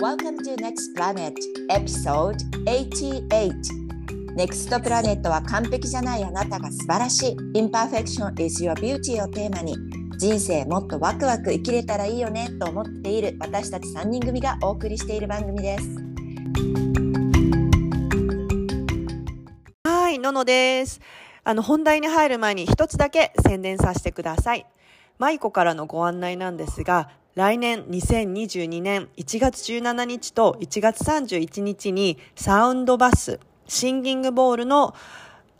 [0.00, 1.34] Welcome to Next Planet
[1.70, 3.52] Episode 88
[4.36, 7.36] Next Planet は完璧じゃないあなたが素晴らしい。
[7.56, 9.76] Imperfection is your beauty をテーマに。
[10.16, 13.36] 人生もっとワクワク生きれたらいいよねと思っている。
[13.40, 15.88] 私たち3人組がお送りしている番組です。
[19.82, 21.00] はい、ののです。
[21.42, 24.64] あの本題に入る前に一つだけ宣伝させてください。
[25.18, 33.38] マイコからのご案内なんですが、来年2022年1月17日と1月31日にサウンドバス、
[33.68, 34.92] シンギングボールの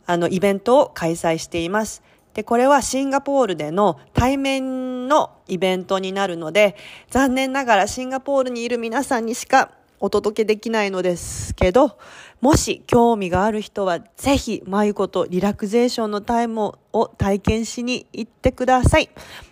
[0.05, 2.03] あのイベントを開催しています。
[2.33, 6.75] で、これはシンガポールでの対面のイベントになるので、
[7.11, 11.97] 残念ながらシンガポールにいる皆さんにしかお届けできないのですけど、
[12.41, 19.09] もし興味がある人はぜひ、まゆことリラクゼーションのタイムを体験しに行ってください。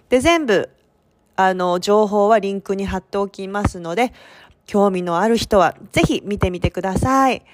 [0.10, 0.70] で、全部、
[1.38, 4.12] あの、情報はリンクに貼っておきますので、
[4.66, 7.46] 興味のある人はぜひ見てみてください。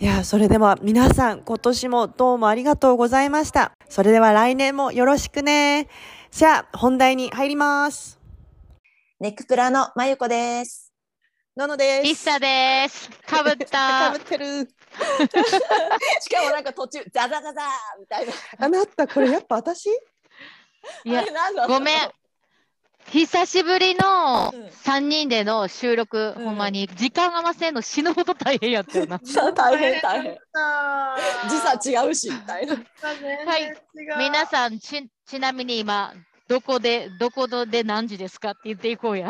[0.00, 3.72] いや、それでは皆さん今年もどうもありがとうございました。
[3.88, 5.88] それでは来年もよろしくね。
[6.30, 8.18] じゃあ本題に入ります。
[9.20, 10.92] ネクプラのまゆこです
[11.56, 12.02] ののです。
[12.04, 13.10] リッサです。
[13.26, 14.10] かぶった。
[14.10, 14.68] かぶってる。
[16.22, 19.86] しかもなんか途中ザザザザーみたいなあなたこれやっぱ私？
[21.04, 21.24] いや
[21.68, 22.21] ごめん。
[23.10, 24.66] 久しぶりのうん。
[24.66, 26.44] 3人での収録、うん。
[26.44, 29.18] ほんまに時間合わせんの死ぬほど大変やったよな。
[29.54, 30.38] 大変大変。
[31.48, 32.74] 時差違うしみたいな。
[32.74, 33.72] はい。
[34.18, 36.14] 皆さんち、ちなみに今、
[36.48, 39.28] どこで、どこで何時ですかって言っていこうや。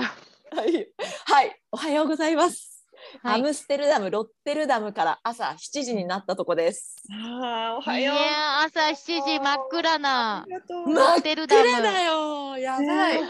[0.55, 0.89] はい、
[1.25, 2.84] はい、おはようございます、
[3.23, 3.41] はい。
[3.41, 6.97] アムステルダムロッテルダムから朝7時になったとこです。
[7.11, 8.17] あーおはいよう。
[8.17, 10.56] やー、朝7時真っ暗なロ
[11.17, 11.62] ッテルダム。
[11.62, 12.59] 暗だよ。
[12.59, 13.20] やばい、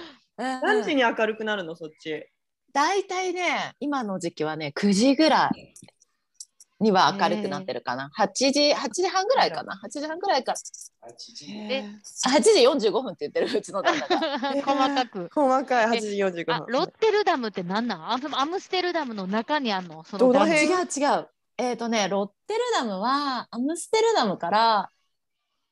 [0.63, 2.27] 何時に明るくなるのそっち？
[2.73, 5.75] だいたいね今の時期はね9時ぐらい
[6.81, 9.81] には明るくなってるかな、8時8時半ぐらいかな。
[9.85, 10.59] 8時半ぐらいから。
[11.71, 11.85] え。
[12.27, 14.63] あ8時45分って言ってるうちの旦那が。
[14.67, 15.31] 細かく。
[15.33, 16.55] 細かい8時45分。
[16.57, 18.13] あロッテルダムって何なん？
[18.13, 20.03] アムアムステルダムの中にあんの？
[20.03, 20.63] そのどの辺？
[20.65, 21.29] 違う違う。
[21.59, 24.91] えっ、とねロッテルダムはアムステルダムから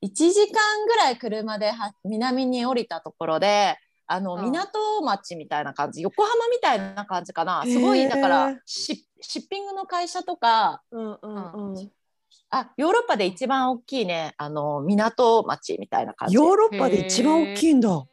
[0.05, 3.77] 1時間ぐらい車では南に降りたところで
[4.11, 11.91] あの、うん港町みたいな感じ横浜みたいな感じかなすごいだからシシッピングの会社とかうんうんうん。
[12.51, 18.05] あヨーロッパで一番大きいねあの港町みたいな感じヨーロッパで一番大きいんだ。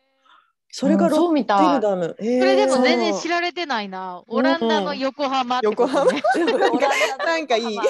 [0.70, 2.16] それがロッテみたいルダム。
[2.20, 4.22] そそれでも全然知らられてないな。
[4.28, 5.68] オランダの横浜ね。
[5.68, 7.90] オランダのなんかいい横浜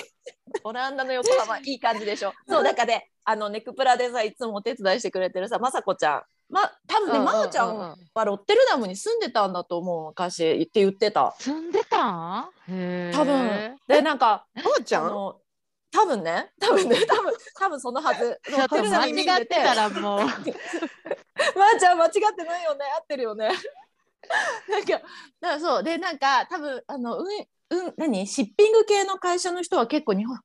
[0.63, 2.31] オランダの横浜いい感じでしょ。
[2.47, 6.21] そうだからねあのネクプラでさいつもお手伝いしてくれてるさまさこちゃん。
[6.49, 11.35] ま多分ねうんまーちゃんうんうんはロッテルダムに住んでたんだと思う昔って言ってた。
[11.39, 12.49] 住んでたん？
[12.69, 15.09] へー多分でなんかまーちゃん？
[15.09, 18.39] 多分ね多分ね 多分多分そのはず。
[18.45, 20.19] ちょっと間違ってたらもう。
[20.23, 23.49] まーちゃん間違ってないよね合ってるよね。
[24.69, 25.03] なんかだか
[25.41, 27.27] らそうでなんか多分あのうん
[27.69, 28.25] うん何？
[28.27, 30.37] シッピング系の会社の人は結構日本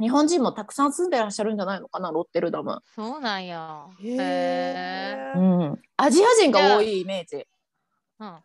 [0.00, 2.80] 日本人もたくさん住んでらっしゃるんじゃないのかなロッテルダム。
[2.94, 3.86] そうなんや。
[4.00, 5.32] へへえ。
[5.34, 7.44] うん、アジア人が多いイメージ。
[8.20, 8.36] うん。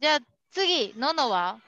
[0.00, 0.18] じゃあ
[0.50, 1.58] 次、ののは？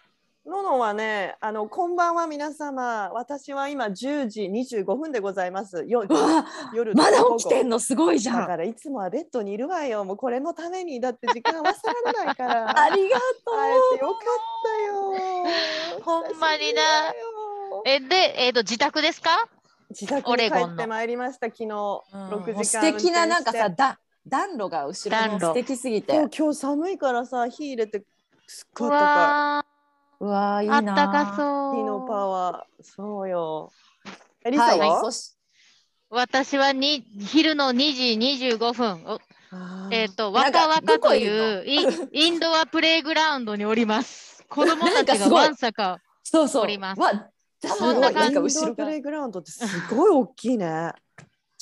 [0.44, 3.10] ののはね、あのこんばんは皆様。
[3.14, 5.84] 私は今10時25分でございます。
[5.86, 6.44] ようわ
[6.74, 8.40] 夜まだ起きてんのすごいじゃん。
[8.40, 10.04] だからいつもはベッドにいるわよ。
[10.04, 12.66] もうこれのためにだって時間合わせられないから。
[12.76, 14.24] ありがと会 えてよかっ
[14.64, 16.02] たよ。
[16.02, 16.82] ほんまにな
[17.86, 19.48] え、で、えっ、と、自宅ですか？
[19.90, 20.74] 自宅オに帰レゴンの。
[20.74, 21.64] ってまいりました昨日。
[21.66, 22.16] う。
[22.16, 25.38] 6時素敵ななんかさ運だ暖炉が後ろ暖炉。
[25.38, 26.12] の素敵すぎて。
[26.12, 28.02] そう今日寒いからさ火入れて
[28.46, 29.64] すっうごいあったかわ
[30.20, 31.76] うわーいいー、あなったかそう。
[31.76, 32.82] い火のパワー。
[32.82, 33.70] そうよ。
[34.44, 34.74] えリサは？
[34.76, 35.36] い、は、そし
[36.10, 39.18] 私はに昼の2時25分。
[39.90, 44.44] えっ、と、なんかわかわかといいうインインドアプレイグラウンドにおります。
[44.48, 45.98] 子供たちがわんさか。
[46.22, 47.00] そうそうおります。
[47.00, 47.31] わ多そ分
[47.62, 50.92] なんんな感じか後ろプレイグラウンドってすごい大きいね。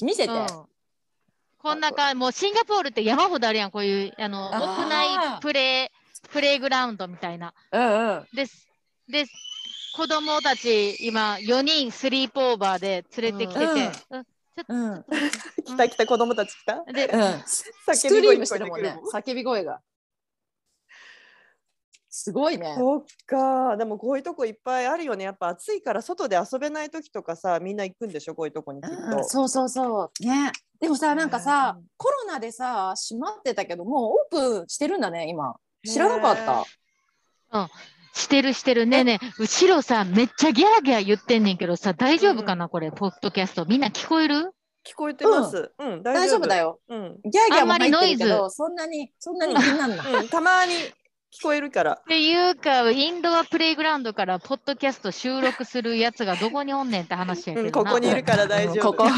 [0.03, 0.47] 見せて、うん。
[1.59, 7.53] こんな感じ、もうシンガポールって山ほどあるやん、こういうあの屋内プレイプレイグラウンドみたいな。
[7.73, 8.27] うんうん。
[8.35, 8.69] です。
[9.09, 9.33] です。
[9.97, 14.27] 子供たち、今、4人スリープオーバーで連れてきてて、うん。
[14.69, 15.05] うん。
[15.65, 16.85] 来た来た子供たち来た。
[16.93, 17.43] で、うん。
[17.47, 17.65] ス
[18.09, 18.99] クリームしてるもんね。
[19.13, 19.81] 叫び声が
[22.11, 22.75] すごいね。
[22.77, 23.77] そっか。
[23.77, 25.25] でもこういうとこいっぱいあるよね。
[25.25, 28.35] やっぱ暑いから外で遊べない時とかさみんな行くんでしょ？
[28.35, 30.25] こういうとこにきっと、うんそうそうそう。
[30.25, 30.51] ね。
[30.81, 35.55] でもさなんかさうんコロナでさ閉まってたけどもうオープンしてるんだね今。
[35.87, 36.37] 知らなかっ
[37.51, 37.69] た。
[38.13, 38.87] してるしてる。
[38.87, 43.67] ねえねえ、後ろさ、めっちゃギャーギャー言ってんねんけどさ、大丈夫かな、これ、ポッドキャスト。
[43.67, 44.51] みんな聞こえる？
[44.85, 45.71] 聞こえてます。
[45.79, 46.49] うん、大丈夫。
[46.49, 46.81] だよ。
[46.89, 46.97] よ。
[46.97, 50.15] うん、ギャーギャーも入ってるけど、そんなに、そんなに気になんない。
[50.15, 50.73] うん、たまに
[51.33, 51.93] 聞こえるから。
[51.93, 57.71] っていうか、インドアプレイグラウンドからポッドキャスト収録するやつがどこにおんねんって話やけうん。
[57.71, 58.93] ここにいるから大丈夫。
[58.93, 59.11] ここ。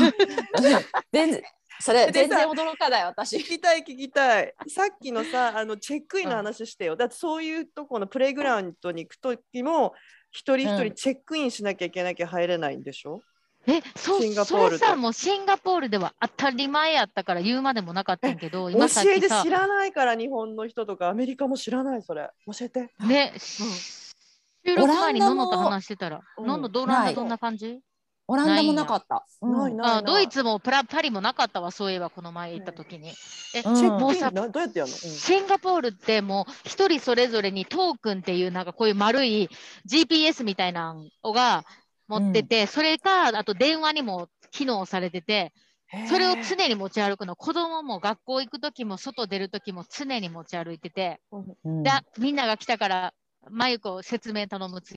[1.13, 1.43] 全然、
[1.81, 3.37] それ全然驚かない私。
[3.39, 4.55] 聞きたい聞きたい。
[4.69, 6.97] さっきのさ、あのチェックインの話してよ。
[6.97, 9.95] だってそういうとこのプレイグラウンドに行くときも、
[10.31, 13.21] 一人一人うんチェックインしなきゃいけなきゃ入れないんでしょ、
[13.67, 22.31] え、そう、シンガポールでそれさ、もうシンガポールでは当たり前やったから言うまでもなかったけど、今さっ教えきさて知、らないから日本の人とかアメリカも知らないそれ。
[22.47, 22.91] 教えて。
[23.07, 27.81] ね、収録前にオランダもののと話してたら、うんののどオランダどんな感じ？
[28.29, 29.27] オランダもなかった。
[29.43, 33.13] うんないないあドイツもプラパリもなかったわ、そういえばこの前行った時に。
[33.55, 33.77] え、うん。
[33.77, 39.51] チェックインもうどうやってやるの、シンガポールってもう一人それぞれにトークンっていうなんかこういう丸い
[39.89, 40.95] GPS みたいな
[41.25, 41.65] のが
[42.09, 45.73] 持ってて、それかあと電話にも機能されてて、うん
[46.09, 47.37] それを常に持ち歩くの。
[47.37, 51.21] 子供も学校行く時も外出る時も常に持ち歩いてて、
[51.65, 51.83] うん。
[51.83, 53.15] でみんなが来たから、
[53.51, 54.95] まゆこ説明頼むつ。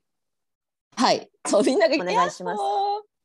[0.95, 2.61] はい、そうみんながお願いします。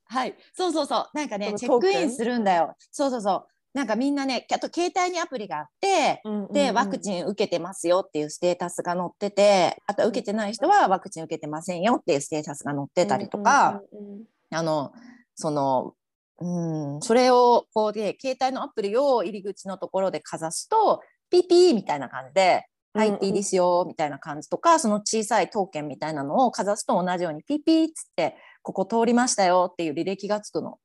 [0.07, 2.11] はい、そうそうそう、なんかねチェックイン？
[2.11, 2.75] するんだよ。
[2.91, 6.23] そうそうそう、なんかみんなね、あと携帯にアプリがあって。
[6.53, 7.01] で、ワクン。
[7.01, 14.93] チン受けてますよっていうステータスが載ってて、あと受けてない人はワクチン受けてませんよっていうステータスが載ってたりとか、うんうんうんあの、
[15.37, 15.95] その、
[16.41, 30.79] うん、それをこうで、携帯のアプリを入り口のところでかざすと、ピーピーみたいな感じで、入っていいですよみたいな感じとか、その小さいトーケンみたいなのをかざすと同じようにピーピーっつって、ここ通りましたよっていう履歴がつくの。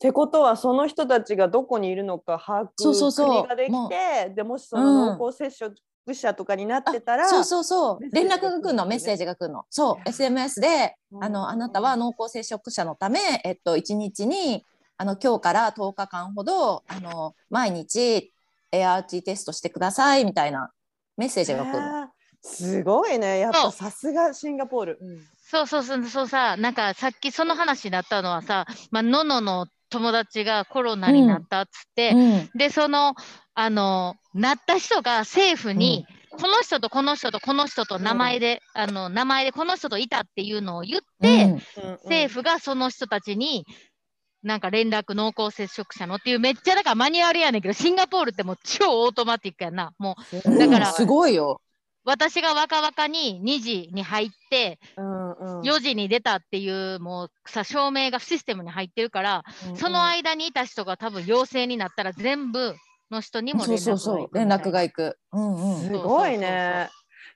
[0.00, 3.28] ってことはその人たちがどこにいるのか把握そうそうそう。
[3.28, 5.74] 国ができもてでもしその濃厚接触
[6.10, 8.00] 者とかになってたら、そうそうそう。
[8.00, 8.10] メッ。
[8.10, 9.66] セー連絡が来るの、メッセージが来るの。
[9.68, 11.24] そう、SMS で、うん。
[11.24, 14.64] あの、あなたは濃厚接触者のため、えっと、1日に、
[14.96, 18.32] あの、今日から10日間ほど、あの、毎日、
[18.72, 20.70] ART テストしてください、みたいな
[21.18, 21.82] メッセージが来る
[22.42, 23.38] すごいね。
[23.40, 23.64] やっそう。
[23.64, 25.18] ぱさすがシンガポール、うん。
[25.50, 32.50] そうそうそうそうさ、なんかさっきその話になったのはさ、まあののの友達がコロナになったっつって、うん。
[32.54, 33.14] で、その、
[33.54, 41.52] あの、なった人が政府に、この人とこの人とこの人と名前で、あの、名前でこの人といたっていうのを言って、うん。
[41.52, 41.60] うん。
[42.04, 43.66] 政府がその人たちに、
[44.42, 49.92] なんか連絡濃厚接触者のっていうめっちゃだからマニュアルやねんけど、シンガポールってもう超オートマティックやんな。
[49.98, 50.58] もううん。
[50.58, 51.60] だからすごいよ。
[52.04, 59.44] 私が若々に2時に入って、うんうん4時に出たっていうもうさ証明がシステムに入ってるから、
[59.74, 62.74] その間にいた人が多分陽性になったら全部
[63.10, 64.18] の人にもそう連絡がそうそう。
[64.20, 65.18] 行くみたいな連絡が行く。
[65.32, 65.80] うんうん。
[65.80, 66.88] すごいね。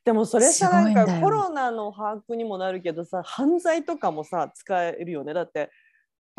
[0.05, 5.71] でもそれさないんかコロナの把握にもなるけどさ犯罪とかもさ使えるよねだって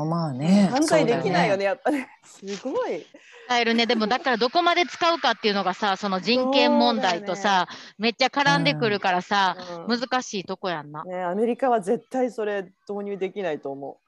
[0.04, 0.68] まあね。
[0.72, 1.60] 犯罪できないよね。
[1.60, 3.06] ねやっぱねすごい
[3.46, 3.86] 使えるね。
[3.86, 9.56] でもだからどこまで使うかっていうのがさ、その人権問題とさ、めっちゃ絡んでくるからさ、
[9.88, 11.04] うん難しいとこやんな。
[11.04, 14.05] ねアメリカは絶対それ導入できないと思う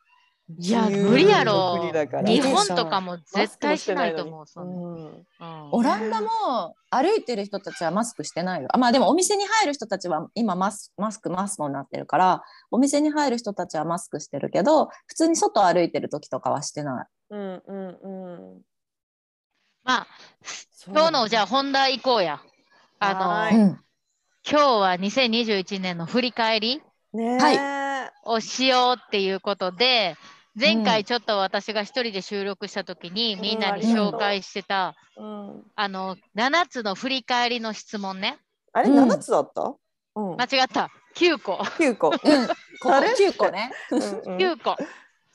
[0.50, 4.40] いや、無理やのろ日本とかも絶対しないと思う。
[4.40, 5.70] マスクもそんうん。
[5.72, 6.30] オランダも
[6.90, 8.70] 歩いてる人たちはマスクしてないよ。
[8.72, 17.06] あまあでもお店に入る人たちは今マスマスクマストになってるからお店に入る人たちはマスクしてるけど普通に外歩いてる時とかはしてない。
[17.32, 18.62] うんうんうん。
[19.84, 20.08] まあ、
[20.88, 22.42] 今日のじゃあ本題行こうや。
[23.00, 23.78] あの、
[24.50, 26.82] 今日は2021年の振り返り
[27.14, 30.16] ねはをしようっていうことで、
[30.60, 38.40] 前うん回ちょっと私が一人で収録した時にうんみんなに紹介してた、うん、あの、7つの振り返りの質問ね。
[38.74, 39.76] あれうん7つだった、
[40.16, 40.90] うん間違った。
[41.16, 41.54] 9個。
[41.54, 43.72] 9個、うん、ここあれ？9個ね。
[43.92, 44.76] うんうん 9個。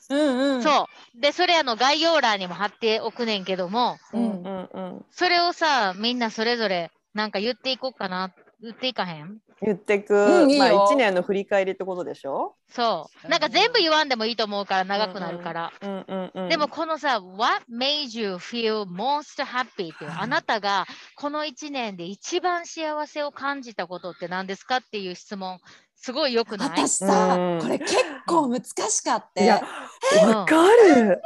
[0.09, 0.63] うんうん。
[0.63, 1.21] そう。
[1.21, 4.17] で、それあの概要欄にも貼っておくねんけども、う。
[4.17, 8.31] うんんうんそれをさ、みんなそれぞれなんか言っていこうかな。
[8.63, 9.39] 言っていかへん？
[9.61, 10.63] 言ってく、うんいいよ。
[10.63, 13.27] まあ1年の振り返りってことでしょ、そう。
[13.27, 15.73] なんか全部言わんでもいいと思うから長くなるから。
[15.81, 25.59] うんうんうん、でもこのさ、What made you feel most happy っていう、あなたがこの1年で一番幸せを感じたことって何ですかっていう質問、
[25.95, 26.69] すごいよくない？
[26.69, 27.61] 私さうん。
[27.61, 29.49] これ結構難しかって。
[29.49, 29.59] わ
[30.45, 31.21] かる。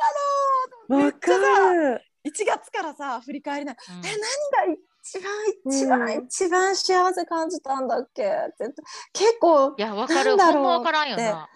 [0.90, 2.02] わかる。
[2.26, 4.06] 1月からさ振り返りなうん。
[4.06, 4.78] え何が
[5.10, 5.32] 一番
[5.74, 6.26] 一番、うん。
[6.26, 8.74] 一番幸せ感じたんだっけって
[9.14, 10.36] 結構いや、わかる。
[10.36, 11.50] なんだろうほんまわからんよな。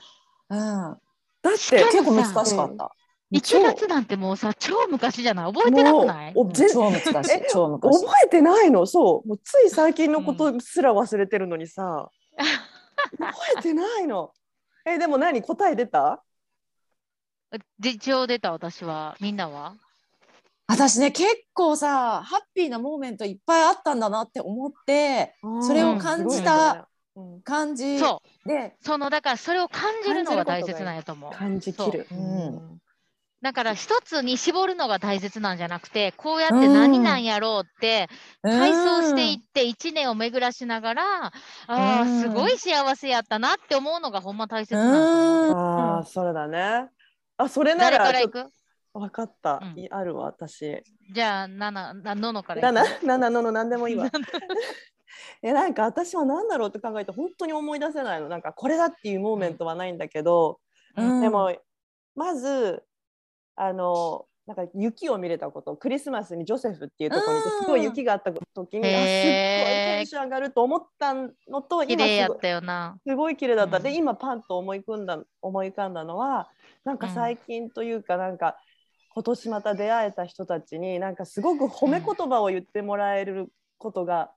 [0.50, 0.58] うん。
[0.58, 0.98] だ
[1.52, 2.92] って結構難しかった。
[3.34, 5.54] 1月なんてもうさ、超昔じゃない？
[5.54, 6.34] 覚えてなくない？
[6.34, 8.02] 超難しいえ超昔。
[8.02, 8.86] 覚えてないの？
[8.86, 9.28] そう。
[9.28, 12.10] もうつい最近のことすら忘れてるのにさ、
[13.58, 14.32] えてないの？
[14.86, 15.42] え、でも何？
[15.42, 16.24] 答え出た？
[17.80, 19.16] で一応出た私は。
[19.20, 19.76] みんなは？
[20.72, 28.48] 私ね結構さハッピーなモーメントいっぱいあったんだなって思ってそれを感じたうん感じそう。
[28.48, 31.32] でそのだからそれを感じるのが大切なんやと思う。
[31.32, 32.08] 感じきる。
[32.10, 32.82] そううん
[33.42, 38.08] だから一つに絞るのが大切なんじゃなくて、こうやって何なんやろうって
[38.44, 41.32] 回想していって1年を巡らしながら、あ
[41.68, 45.48] あ、うんすごい幸せやったなって思うのがほんま大切なんだと思う。
[45.48, 46.88] うんああ、それだね。
[47.38, 48.52] あ、それな誰かららちょっと行く
[48.94, 49.62] わかった。
[49.62, 49.76] う。
[49.76, 49.80] ん。
[49.80, 50.84] いあるわ、私。
[51.14, 53.06] じゃあ、なな、なののから行七く。
[53.06, 54.10] 七のの何でもいいわ。
[55.44, 58.30] えなんか私は何だろうって考えて本当に思い出せないの。
[58.30, 60.60] なんかこれだっていうモーメントはないんだけど、
[60.96, 61.22] うん。
[61.22, 61.56] でも
[62.16, 62.84] まず
[63.56, 65.76] あのなんか雪を見れたこと。
[65.76, 67.64] クリスマスにジョセフっていうところにいてうん。
[67.64, 71.30] すごい雪があった時に、あすっごいテンション上がると思ったの
[71.62, 72.98] と綺今すごい麗やったよな。
[73.06, 73.84] すごい綺麗だった、うん。
[73.84, 76.50] で今パンと思い浮かんだ思い浮かんだのは
[76.84, 78.58] なんか最近というかなんか
[79.14, 84.32] 今年また出会えた人たちになんかすごく褒め言葉を言ってもらえることが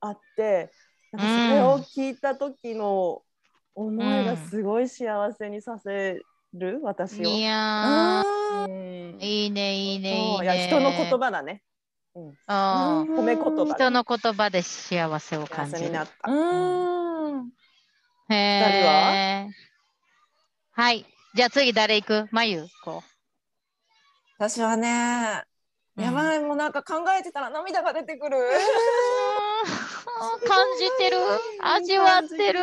[0.00, 0.70] あって、
[1.12, 3.22] なんかそれを聞いた時の
[3.74, 6.20] 思いがすごい幸せにさせ
[6.52, 7.24] る私を。
[7.24, 8.22] いや
[8.66, 10.66] いいね、いいね、いいね。
[10.66, 11.62] 人の言葉だね。
[12.48, 16.04] 褒め言葉ね人の言葉で幸せを感じるにな。
[16.04, 16.30] った。
[16.30, 17.50] うん
[18.28, 19.50] へー
[20.72, 21.06] はい。
[21.34, 22.28] じゃあ次誰行く？
[22.30, 23.02] まゆこ
[24.38, 25.44] 私はね
[25.96, 26.02] う。
[26.02, 28.36] やばいもうなんか考えてたら涙が出てくる。
[30.46, 31.16] 感じてる
[31.62, 32.60] 味わってる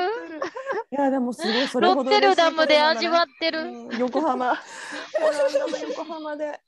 [0.92, 4.56] いやでもすごいそれロッほどテルダムで味わっってるうん横浜。
[5.82, 6.60] 横浜で。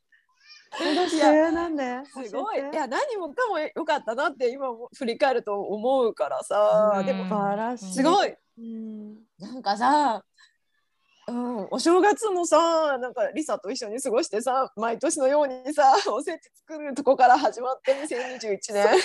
[0.77, 2.57] どうしてなんですごい。
[2.57, 7.93] いや何もかも良かったなって今も振り返ると思うからさ、うんでも素晴らしい。
[7.93, 9.15] すごいうん。
[9.39, 10.23] なんかさ、
[11.27, 19.01] うん、お正月もさなんかリサと一緒に過ごしてさ毎年のようにさ おせち作るとこから始まって2021年。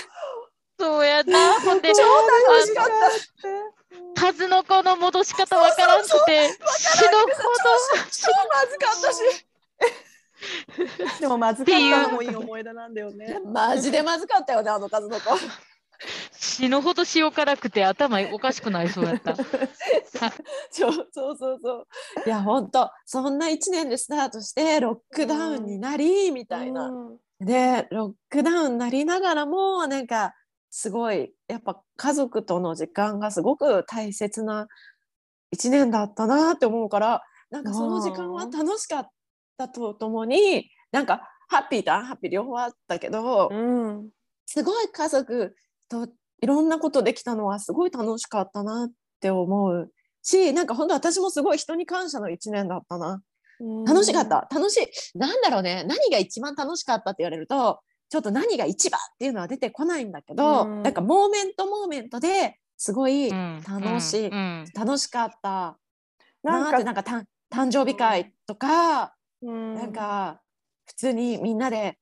[0.79, 1.05] そう。
[1.05, 1.61] やな。
[1.61, 2.89] ほんで、超楽しかっあ
[3.47, 3.73] の
[4.15, 6.49] 数の子の戻し方わからんくて、
[6.79, 7.27] 死ぬほ
[8.11, 9.21] 超まずかったし
[11.21, 13.41] でもまずかったのもいい思い出なんだよね。
[13.45, 15.31] マジでまずかったよねあの数の子。
[15.31, 15.37] ど、
[16.33, 19.37] 死ぬほど塩辛くて頭おかしくなりそうやった。
[20.71, 21.87] そうそうそうそう
[22.27, 30.35] いや本当そんな1年でスタートしてロックダウンになりみたいな、うんでロックダウンになりながらもなんか
[30.71, 34.69] すごいやっぱ家族との時間がすごく大切な
[35.57, 39.09] 1年だったなって思うからなんかその時間は楽しかっ
[39.57, 44.11] たとともになんかハッピーとアンハッピー両方あったけど、うん。
[44.47, 45.55] すごい家族
[45.91, 46.09] と
[46.43, 49.91] いろんなことできたのはすごい楽しかったなって思う
[50.23, 53.23] しなんか本当私もすごい人に感謝の1年だったな。
[53.87, 54.49] 楽しかった。
[54.51, 55.19] 楽しい。
[55.19, 55.85] なんだろうね。
[55.87, 60.83] 何が一番楽しかったって言われるとちょっと何が一番っていうのは出てこないんだけど、うん。
[60.83, 63.63] なんか moment moment ですごいうん。
[63.67, 64.65] 楽しい、うん。
[64.75, 65.79] 楽しかった
[66.43, 69.75] なんんてなんかた誕生日会とか、うん。
[69.75, 70.41] なんか
[70.87, 71.99] 普通にみんなで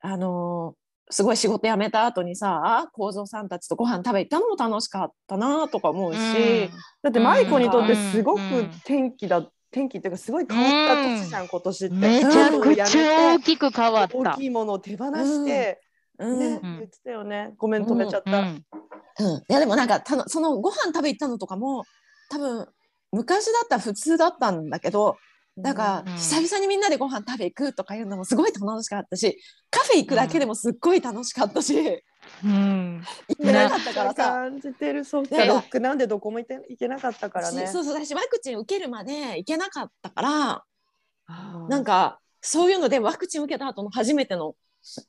[0.00, 6.18] あのーすごい仕事辞めた後にさ幸三さんたちとご飯食べ行ったのも楽しかったなとか思うし、
[7.02, 11.94] だって舞子にとってすごくうん天気だ天気っていうかすごい変わった年じゃん今年って。
[11.94, 14.16] めちゃくちゃ大きく変わった。
[14.16, 15.80] 大きいものを手放して、
[16.18, 17.52] うんね、うん言ってたよね。
[17.58, 18.40] ごめん止めちゃった。
[18.40, 21.84] うんうん、いやでもなんかたのそのご飯食べ行ったのとかも
[22.30, 22.66] 多分
[23.12, 25.16] 昔だったら普通だったんだけど
[25.58, 29.38] だからうん久々にみんなでご飯食べ行くとかいうのもすごい楽しかったし
[29.70, 32.02] カフェ行くだけでもすっごい楽しかったし、
[32.44, 34.30] うん行ってなかったからさ。
[34.32, 37.66] 感じてるそうかねロックなんでどこも行って行けなかったからね。
[37.68, 40.64] そうそう私ワクチン受けるまで行けなかったから
[41.68, 44.54] なんかそういうのでワクチン受けた後の初めての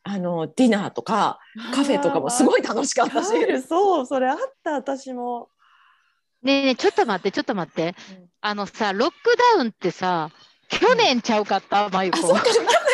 [0.04, 1.40] あのディナーとか
[1.74, 3.30] カフェとかもすごい楽しかったし。
[3.62, 5.50] そうそれあった私も。
[6.48, 7.94] ねえねえ、ちょっと待って、ちょっと待って。
[8.42, 9.16] あのさ、ロック
[9.56, 10.30] ダウンってさ、
[10.70, 12.18] 去年ちゃうかった、まゆこ。
[12.20, 12.52] あそっか去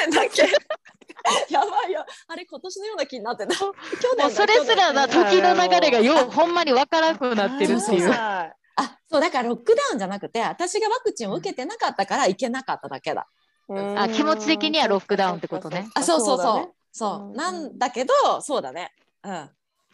[0.07, 0.41] 年だっけ？
[1.53, 2.05] やばいよ。
[2.27, 3.55] あれ今年のような気になってた？
[3.55, 8.09] 去年だもうそれすらな、時の流れがよう、ほんまにわからなくなってるっていう。
[8.09, 13.27] はあそうだからロックダウンじゃなくて私がワクチンを受けてなかったから行けなかっただけだ。
[13.69, 15.87] いあ気持ち的にはロックダウンってことね。
[15.93, 16.45] あそうそうそう。
[16.55, 17.33] だねそう、うん。
[17.35, 18.91] なんだけどそうだね。
[19.23, 19.49] うん。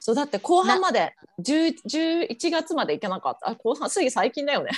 [0.10, 3.52] そうだって後半まで10 11月まで行けなかった。
[3.52, 4.72] あ後半すぎ最近だよね。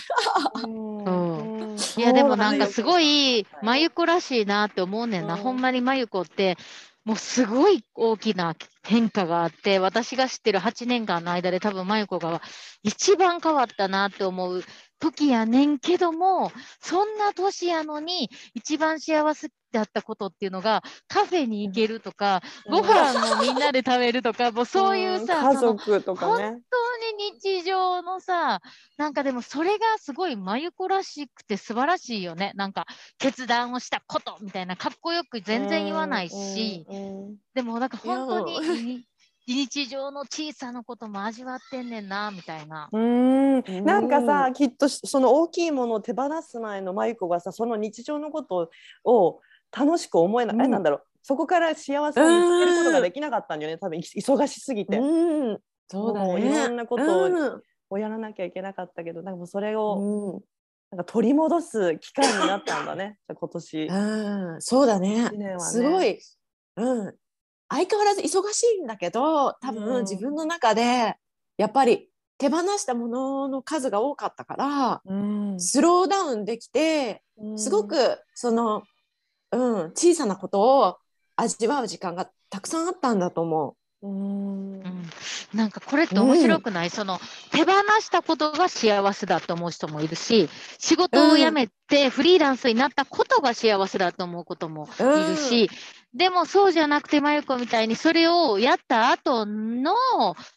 [0.66, 2.84] うんいやでもなんかすい。
[2.84, 5.36] ごい、まゆこらしいなって思うねんな。
[5.36, 6.58] うんほんまにまゆこって、
[7.06, 12.42] もうすごい大きな変化があって、私が知ってる8年間の間で多分真由子が
[12.84, 14.62] 一番変わったなって思う
[15.00, 26.44] 時やねんけども、そんな年やのに一番幸せだったことっていうのがカフェに行けるとか、ご飯をみんなで食べるとか、もうそういうさ、家族とかね。
[26.44, 28.62] 本当に日常のさ、
[28.98, 32.51] なんかでもそれがすごい真由子らしくて素晴らしいよね。
[32.56, 32.86] なんか
[33.18, 39.06] 決断をしたことみたいな、かっこよく全然言わないし、うんうんでもなんか本当に
[39.48, 42.90] に日常の小さなことも味わってんねんな、みたいな。
[42.92, 43.60] うん。
[43.60, 48.72] んなんかさきっとその大きいものを手放す前のマユコがさその日常のこと
[49.04, 49.42] を
[49.78, 50.62] 楽しく思えない、うん。
[50.62, 51.04] あれなんだろう。
[51.24, 53.78] そこから幸せを見つけることができなかったんだよね。
[53.78, 56.68] 多分い忙しすぎて、うん、そうだもういろね。
[56.68, 60.42] んなことをやらなきゃいけなかったけどなんかもうそれをうん。
[60.92, 63.18] なんか取り戻す期間になったんだね。
[63.25, 63.86] じゃあ今年。
[63.86, 65.30] うん、そうだね。
[65.30, 65.56] ね。
[65.60, 66.20] すごい、
[66.75, 67.16] うん、
[67.70, 70.01] 相変わらず忙しいんだけど多分、うん。
[70.01, 71.16] 自分の中で
[71.58, 75.60] やっぱり手放したものの数が多かったからうん。
[75.60, 77.24] スローダウンできて
[77.56, 77.96] すごく
[78.34, 78.84] その、
[79.51, 80.98] うん、小さなことを
[81.36, 83.75] 味わう時間がたくさんあったんだと思う。
[83.75, 83.81] ん。
[84.03, 84.84] うん、
[85.53, 87.20] なんかこれって面白くない、その
[87.51, 95.70] 手放したことが幸せだと思う人もいるし、仕事を辞めてフリーランスになったことが幸せだと思うこともいるし、
[96.13, 99.93] でもそうじゃなくて、まゆこみたいにそれをやった後の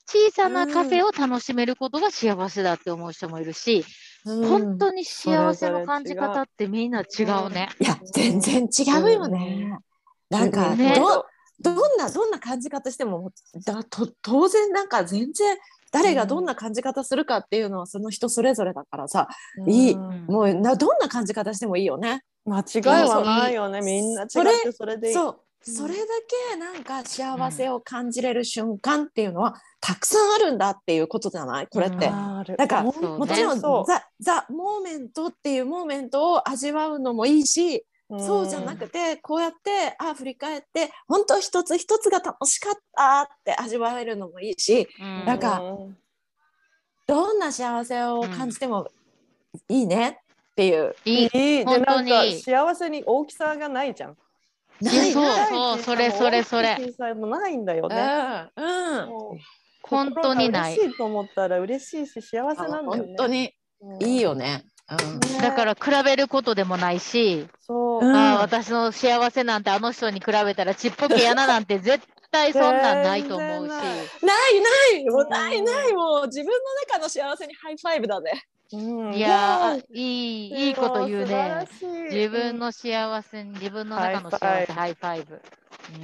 [0.06, 3.76] 小さなカフェを楽しめることが幸せだって思う人もいるし、う。
[3.78, 3.84] うん
[4.25, 7.69] 本当に幸せの感じ方ってみんな違うね。
[7.78, 9.78] いや全然違うよね。
[10.31, 10.95] なんか、ね。
[10.97, 11.26] ど
[11.61, 13.31] どんなどんな感じ方しても
[13.64, 15.57] だと当然なんか全然
[15.93, 19.28] 誰がどんな感じ方するかっていうのはその人それぞれだからさ、
[19.66, 19.93] いい。
[19.93, 22.23] うんもうなどんな感じ方してもいいよね。
[22.47, 23.81] 間違いはないよね。
[23.81, 24.28] みんな違っ
[24.62, 25.14] てそれでいい。
[25.14, 25.28] そう。
[25.28, 26.04] うんそれだ
[26.50, 31.66] けなんか幸せを感じれる瞬間っていうのはたくさんあるんだっていうことじゃない？
[31.68, 32.11] これって。
[32.11, 37.85] もちろんザ・ザ・モーメントっていうモーメントを味わうのもいいし、
[38.18, 45.24] そうじゃなくてこうやってあ振り返って本当一つ一つが楽しかったって味わえるのもいいしうん。
[45.24, 45.96] なんかうん
[47.07, 48.88] どんな幸せを感じても
[49.68, 50.20] いいね
[50.53, 50.94] っていう。
[51.05, 51.64] いい。
[51.64, 54.16] なんか幸せに大きさがないじゃん。
[54.85, 55.25] ないそう。
[55.49, 56.77] そうそれそれそれ。
[56.79, 58.49] 大きさもないんだよね。
[58.57, 59.09] うん
[59.83, 60.77] 本当にない。
[60.77, 62.99] 嬉しいと思ったら嬉しいし幸せなんだよね。
[62.99, 63.55] 本当に。
[63.81, 64.03] うん。
[64.03, 64.64] いいよね。
[64.90, 65.20] うん。
[65.20, 65.40] ね。
[65.40, 73.70] だから比べることでもないし、ああ私の幸せなんてあの人に比べたらちっぽけやななんて絶対そんなんないと思うし。
[73.70, 73.83] ない。
[74.23, 74.31] な
[75.01, 75.92] いもううんないない。
[75.92, 76.53] もう自分の
[76.88, 78.47] 中の幸せに high five だね。
[78.74, 79.14] うん。
[79.14, 81.66] いやーいいいいこと言うね。
[82.10, 85.40] 自分の幸せに自分の中の幸せ high five。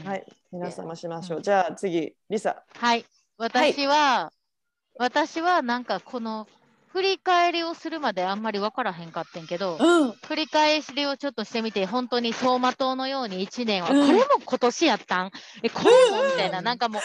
[0.00, 0.09] うん。
[0.09, 0.26] はい。
[0.52, 1.38] 皆様しましょう。
[1.38, 2.62] うんじゃあ次リサ。
[2.76, 3.04] はい。
[3.38, 4.33] 私は、
[4.98, 6.46] 私はなんかこの
[6.92, 10.12] 振り返りをするまであんまり分からへんかってんけど、うん。
[10.26, 14.06] 振り返りをちょっとしてみて、本当に走馬灯のように1年は、うん。
[14.06, 15.30] これも今年やったん？
[15.62, 17.02] え、これもみたいな、なんかもう、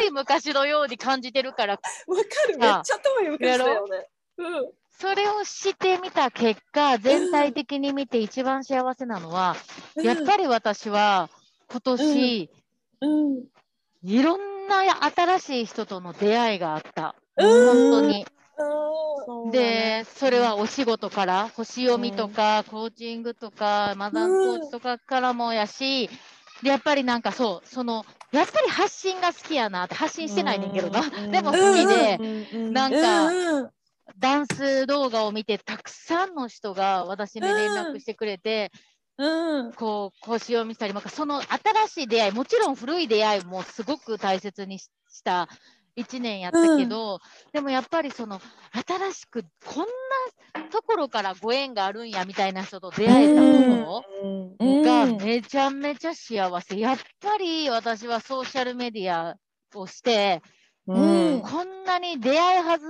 [0.00, 1.74] 遠い昔のように感じてるから、
[2.08, 2.58] わかる。
[2.58, 4.08] めっちゃ遠い昔だよね。
[4.38, 9.56] うんそれをしてみた結果、全体的に見て一番幸せなのは、
[10.02, 11.28] やっぱり私は
[11.68, 12.50] 今年、
[13.00, 13.44] うん。
[14.02, 17.16] いろんな新しい人との出会いがあった。
[17.36, 17.90] うん。
[17.90, 18.26] 本当に。
[19.50, 26.08] で、それはお仕事から、星読みとか、コーチングとか、マザンコーチとかからもやし、
[26.62, 31.00] で、やっぱりなんかそう、その、やっぱり発信が好きやなって、発信してないねんけどな。
[31.00, 31.30] うん。
[31.30, 32.18] でも好きで、
[32.52, 32.72] うん。
[32.72, 33.70] なんか、うん
[34.18, 38.70] ダンス動画を見て、たくさんの人が私に連絡してくれて、
[39.16, 39.72] うん。
[39.72, 41.48] こう、講師読みしたり、なんかその新
[41.88, 45.48] しい出会い、もちろん古い出会いもすごく大切にしした
[45.96, 47.20] 1年やったけど、
[47.52, 48.40] でもやっぱりその、
[48.72, 49.86] 新しくこん
[50.54, 53.70] なところからご縁があるんやみたいな人と出会えたこうん。
[53.70, 54.04] と
[54.58, 54.82] うん。
[54.82, 56.78] がめちゃめちゃ幸せ。
[56.78, 59.36] やっぱり私はソーシャルメディア
[59.74, 60.42] をして、
[60.86, 60.92] う
[61.38, 61.40] ん。
[61.42, 62.86] こんなに出会いはず、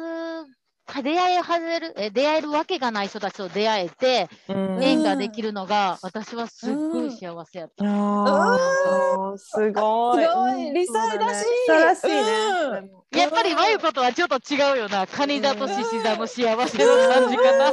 [1.03, 7.85] 出会いはずる、え出会えるわけがない人たちと出会えて、縁ができるのが、私はすっごい幸せやった。
[7.85, 10.25] あーすごい。
[10.25, 12.91] すごいリサらしいらしいね。
[13.13, 15.07] やっぱり、まゆことはちょっと違うよな。
[15.07, 17.73] カニ座と獅子座の幸せの感じかな。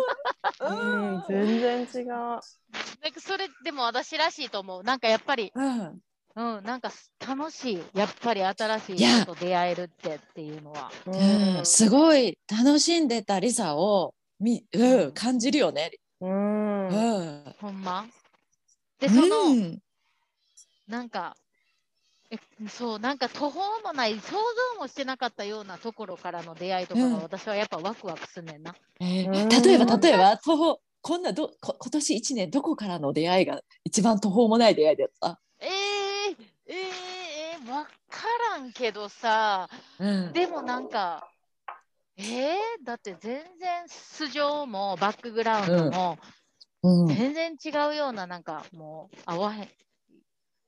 [0.69, 2.08] うん、全然違う。
[2.08, 2.41] なんか
[3.17, 4.84] それ、でも私らしいと思う。
[4.84, 6.00] なんかやっぱり、うん
[6.35, 6.91] うん、なんか
[7.27, 7.83] 楽しい。
[7.93, 10.91] やっぱり新しい人と出会えるってっていうのは。
[11.05, 15.91] うん、すごい楽しんでたリサをみ、うん、感じるよね。
[16.21, 16.87] うん。
[16.87, 16.91] う
[17.21, 18.05] ん、ほんま？
[18.99, 19.79] で、その、うん
[20.87, 21.37] なんか、
[22.29, 22.37] え
[22.69, 24.31] そう、なんか途方もない、想
[24.75, 28.75] 像もしてなかったようなところからの出会いとかうんが私はやっぱワクワクすんねんな。
[28.99, 35.39] えうんー例えば例えば途方こんなどこ今年一年どこからの出会いが一番途方もない出会いだった？
[36.71, 37.89] えー、えー、えー、わか
[38.55, 41.29] らんけどさ、うんでもなんか、
[42.17, 42.55] えー、
[42.86, 46.17] だって全然素性もバックグラウンドも
[46.84, 49.69] うん全然違うような、なんかもう合わへん。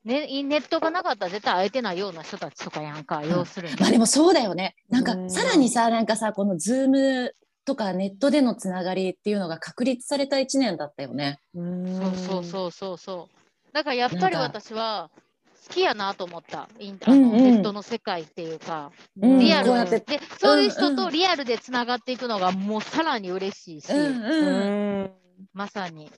[0.04, 3.76] ね、ネットがなかったら絶対会えてないような人たちとかやんか、要するに。
[3.80, 4.76] まあでもそうだよね。
[4.89, 11.39] なんかうんさらにさなんかさこのズームとかネットでのつながりっていうのが確立された一年だったよね。
[11.56, 13.74] そうそうそうそうそう。
[13.74, 15.22] だからやっぱり私は好
[15.69, 16.69] きやなと思った。
[16.80, 17.43] インタあのうんうん。
[17.43, 19.39] ネットの世界っていうか、うん。
[19.39, 19.99] リアルこうやって。
[19.99, 25.04] で、そういう人とリアルでつながっていくのがもうさらに嬉しいし、うんううん。
[25.04, 25.12] ん
[25.54, 26.12] まさに。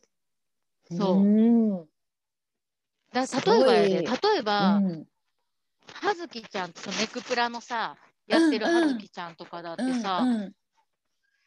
[0.92, 1.18] そう。
[1.20, 1.86] うん
[3.14, 5.06] だ例えばやで、例えば、うん。
[5.94, 7.96] はずきちゃんとネクプラのさ、
[8.28, 10.54] やってるはずきちゃんとかだってさ、うん。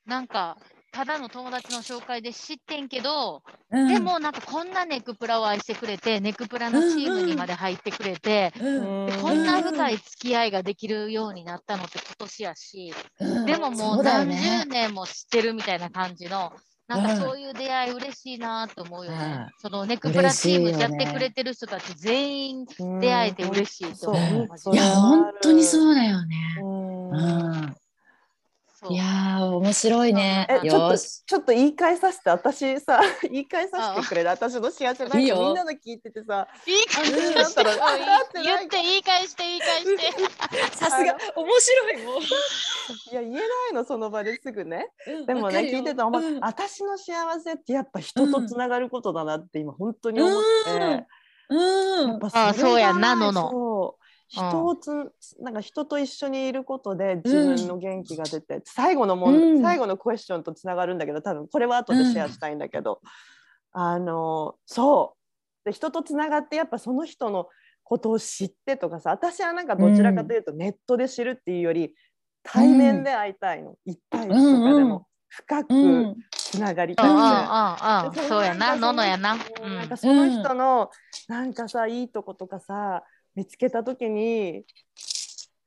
[0.06, 0.56] なんか、
[0.92, 3.88] ただの友達の紹介で知ってんけど、うん。
[3.88, 13.46] でもなんかこんなネクプラを愛してくれて、ネクプラのチームにまで入ってくれて、うんでこんな深い付き合いができるようになったのって今年やし、うん。
[13.46, 14.64] でももそう何ね。
[14.64, 16.52] 十年も知ってるみたいな感じの、
[16.88, 19.18] なんうんかそういう出会い嬉しいなと思うよね。
[19.18, 19.46] うん。
[19.58, 22.66] そのネクプラチームやってくれてる人たち全員
[23.00, 24.48] 出会えて嬉しいと思う。
[24.66, 24.76] うんい。
[24.76, 26.36] や本当にそうだよね。
[26.62, 27.76] うん
[28.90, 30.46] いやー面白いね。
[30.48, 30.98] えちょっと。
[30.98, 34.28] ちょっと言い返させて私さ 言い返させてくれる？
[34.30, 35.20] 私の幸せなん。
[35.20, 35.36] いいよ。
[35.36, 40.76] かみんなの聞いててさ言い返うんして、言って言い返して言い返して。
[40.76, 42.20] さすが面白いもう。
[42.20, 43.42] いや言えない
[43.74, 44.90] のその場ですぐね。
[45.26, 46.40] でもね聞いてたお前、うん。
[46.40, 51.06] 私の幸せってやっぱ人とつながることだなって今本当に思って、
[51.48, 52.10] うん。
[52.10, 53.96] やっぱあそうやんなのの
[54.28, 59.62] 人をつ、なんか人と一緒にいることで自分の元気が出て、最後のもん、うん。
[59.62, 63.00] 最後のクエスチョンとつながるんだけど多分これは後でシェアしたいんだけど、
[63.72, 65.14] あのそ
[65.64, 65.64] う。
[65.64, 67.48] で人とつながってやっぱその人の
[67.82, 71.94] ことを知ってとかさ私はなんかどちらかというとネットで知るっていうより
[72.42, 74.88] 対面で会いたいの、一対一とかでうんうん。
[74.88, 76.16] も深くうん。
[76.32, 77.16] つながりうんうん。
[77.16, 78.18] たくて。
[78.18, 79.34] うんうん、でそうやな、ののやな。
[79.34, 79.74] ううん。
[79.76, 80.90] なんんかその人の、
[81.28, 83.02] なんかさいいとことかさ
[83.38, 84.64] 見つけた時に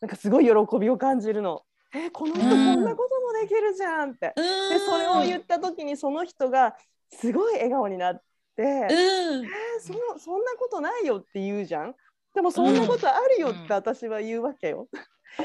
[0.02, 1.62] なんかすごい喜びを感じるの。
[1.96, 4.34] えこの人こんなこともできるじゃんって。
[4.36, 6.76] でそれを言った時にその人が
[7.14, 8.22] すごい笑顔になっ
[8.58, 9.48] て、えうん
[9.80, 11.96] そのそんなことないよって言うじゃん。
[12.36, 14.90] でもそんなことあるよって私は言うわけよ。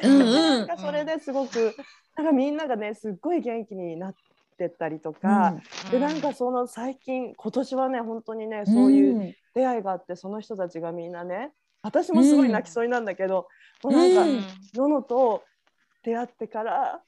[0.03, 1.77] うん なんかそれですごく
[2.17, 4.15] なんかみんながねすっごい元気になっ
[4.59, 5.55] てったりとか、
[5.93, 11.53] でなんかその最近今年はね本当にねそういう出会いがあってその人たちがみんなね
[11.87, 13.47] 私もすごい泣きそうになるんだけど、
[13.85, 14.45] もうなんか、うん。
[14.75, 15.45] ののと
[16.03, 17.01] 出会ってから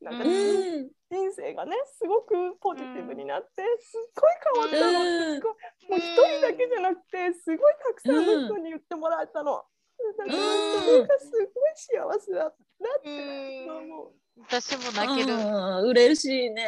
[0.00, 0.90] なんか、うんうん。
[1.10, 5.34] 人生がねすごくポジティブになってすっごい変わったの、うん。
[5.34, 5.54] すっごい
[5.90, 9.64] もう一人だけじゃなくてすごいたくさんの人に言ってもらえたの。
[10.16, 12.52] だからそれがすごい幸せだなっ
[13.02, 14.12] て思う。
[14.48, 15.34] 私も泣ける。
[15.34, 16.66] うん嬉しいね。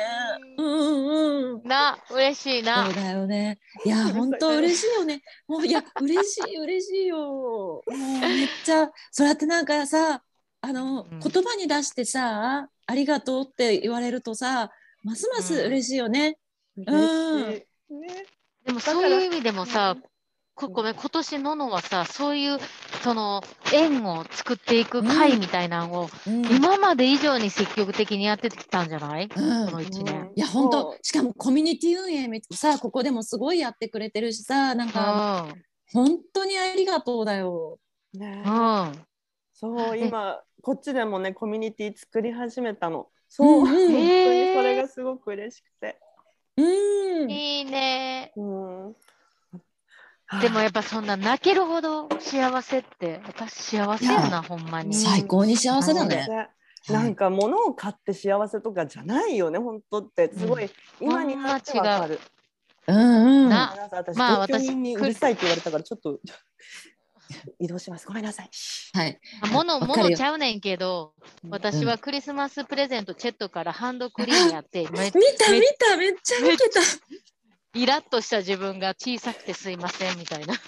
[0.57, 1.63] うんうんうん。
[1.65, 2.95] な、嬉しいなそう。
[2.95, 3.59] だよね。
[3.85, 5.23] いや、本当嬉しいよね。
[5.47, 7.17] もう、いや、嬉しい、嬉しいよ。
[7.19, 10.23] もう、めっちゃ、そうやってなんかさ。
[10.65, 14.71] あの、うん言葉に出してさ、ありがとうって言われるとさ。
[15.03, 16.39] ますます嬉しいよね。
[16.77, 18.27] 嬉しいね
[18.65, 20.09] でもそういう意味でもさ、こ
[20.55, 22.59] ごめん、今年ののはさ、そういう
[23.03, 26.47] その縁を作っていく会みたいなのを、うん。
[26.47, 30.31] 今まで以上に積極的にやってきたんじゃない、うんこの1年。
[30.37, 35.49] いや本当しかもコミュニティ運営めさここでもすごいやってくれてるしさなんか
[35.93, 37.79] 本当にありがとうだよ。
[38.13, 38.83] ねうん。
[38.83, 38.93] うん。
[39.55, 43.09] そう今こっちでもねコミュニティ作り始めたの。
[43.29, 45.99] そう、うんうん本当にそれがすごく嬉しくて。
[46.57, 47.31] うん。
[47.31, 48.33] いいね。
[48.37, 48.97] うん、
[50.41, 54.95] でもやっぱそんな泣けるほど幸せって、私幸せやな、ほんまに。
[54.95, 56.27] 最高に幸せだね。
[56.29, 56.49] ね
[56.89, 62.21] なんか物を買って幸せとかじゃないよね本当ってすごい、今になってわかる。
[62.89, 63.49] うんうん。
[63.49, 63.75] な
[64.17, 66.19] まあ東京人に私うるさいって言われたからちょっと
[67.61, 68.51] 移動しますごめんなさい。
[68.95, 69.21] はい。
[69.53, 71.15] もの、わかるよものちゃうねんけど、
[71.49, 76.81] 私はクリスマスプレゼントチェットからハンドクリームやって、め見ため見ためっちゃ見てた。
[77.75, 80.55] イラッとした自分が小さくてすいませんみたいな。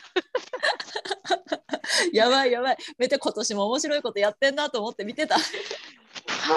[2.12, 2.76] やばいやばい。
[2.98, 5.36] めっちゃ今年も面白いことやってんなと思って見てた。
[5.36, 5.42] ハ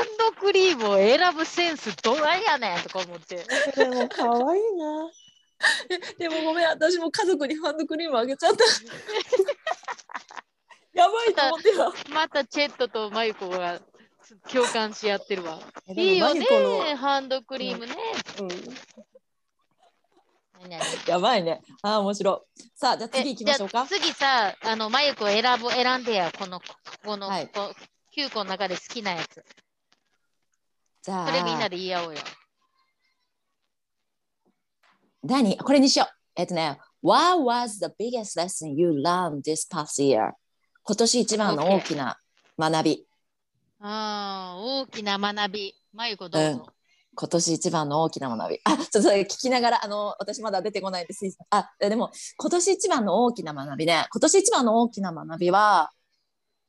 [0.02, 3.46] ンドクリームを選ぶセンスどないやねんとか思って。
[3.76, 5.12] でも可愛いな。
[6.20, 8.64] でもごめん私も家族にハンドクリームあげちゃった。
[10.94, 11.92] やばいと思ってた。
[12.14, 13.82] またチェットとマユコが
[14.52, 15.60] 共感し合ってるわ。
[15.90, 16.46] いいよね
[16.96, 17.96] ハンドクリームね。
[18.40, 18.72] うん、何々
[21.08, 21.62] やばいね。
[21.82, 22.62] あー面白い。
[22.76, 24.02] さあじゃあえ次行きましょうかじゃあ。
[24.02, 26.65] 次さ、あの、マユコ選ぶ、選んでや、この、こ
[27.06, 27.74] この、はいこ
[28.17, 29.46] 9個の中で好きなやつ。
[31.04, 32.22] じゃあそれみんなで言い合おうよ。
[35.24, 35.58] 何？
[35.58, 36.08] これにしよう。
[36.36, 40.32] えっとね、What was the biggest lesson you learned this past year?
[40.84, 42.17] 今年一番の大きな
[42.58, 43.08] 学び。
[43.80, 45.76] ああ、大きな学び。
[45.93, 46.67] マユコどうぞ。
[47.20, 48.60] 今年一番の大きな学び。
[48.66, 51.26] あ、ちょっと聞きながら、あの、私まだ出てこないです。
[51.50, 54.08] あ、えでも、今年一番の大きな学びね。
[54.12, 55.92] 今年一番の大きな学びは、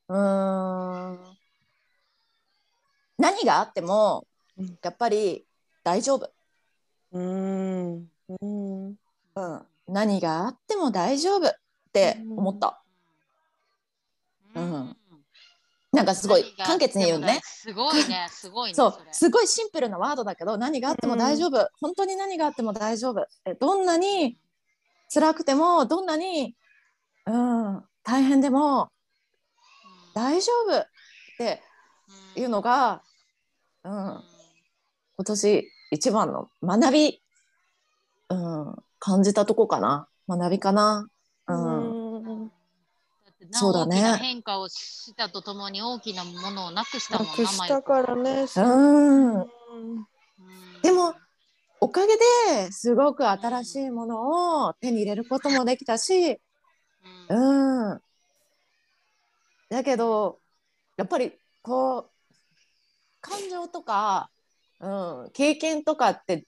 [0.08, 1.36] うーん、
[3.18, 5.46] 何があってもうん、やっぱり
[5.84, 6.30] 大丈夫。
[7.12, 8.96] うんうんうん、
[9.86, 11.52] 何があっても大丈夫っ
[11.92, 12.82] て思った。
[14.54, 14.97] うん
[15.92, 17.40] なんかすごい簡潔に言うね。
[17.42, 18.74] すごいね、 すごいね。
[18.74, 24.38] そうれすごいシンプルなワードだけど何があっても大丈夫、本当に何があっても大丈夫えどんなに
[25.12, 26.54] 辛くてもどんなに、
[27.26, 28.90] うん、大変でも
[30.14, 30.86] 大丈夫っ
[31.38, 31.62] て
[32.36, 33.02] いうのが、
[33.84, 37.22] うん、今年一番の学び、
[38.28, 41.08] うん、感じたとこかな学びかな。
[41.46, 41.97] うんうん
[43.50, 43.96] そうだね。
[43.96, 48.46] 大きな変化をしたとともに大きなものをなくしたなもんくしたからね。
[48.56, 49.40] うん。
[49.40, 49.46] うん。
[50.82, 51.14] でも
[51.80, 56.40] おかげですごく新しいものを手に入れることもできたし、
[57.30, 57.90] うん。
[57.92, 58.00] うん。
[59.68, 60.40] だけど、
[60.96, 61.32] やっぱり
[61.62, 62.10] こう、
[63.20, 64.30] 感情とか、
[64.80, 64.88] う
[65.26, 66.46] ん、経験とかって、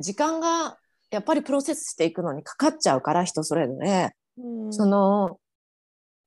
[0.00, 0.78] 時間が
[1.10, 4.10] やっぱりプロセスしていくのにかかっちゃうから、人それぞれ。
[4.38, 4.72] うん。
[4.72, 5.38] その、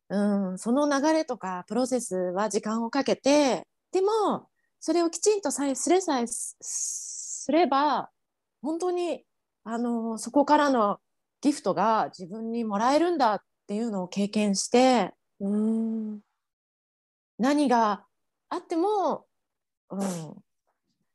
[0.09, 4.47] うん、その流れとかプロセスは時間をかけて、でも、
[4.79, 8.09] それをきちんとさえすれさえすすれば、
[8.61, 9.23] 本当に、
[9.63, 10.99] あの、そこからの
[11.41, 16.19] ギフトが自分にもらえるんだっていうのを経験して、うん。
[17.37, 18.05] 何が
[18.49, 19.25] あっても、
[19.89, 20.35] うん、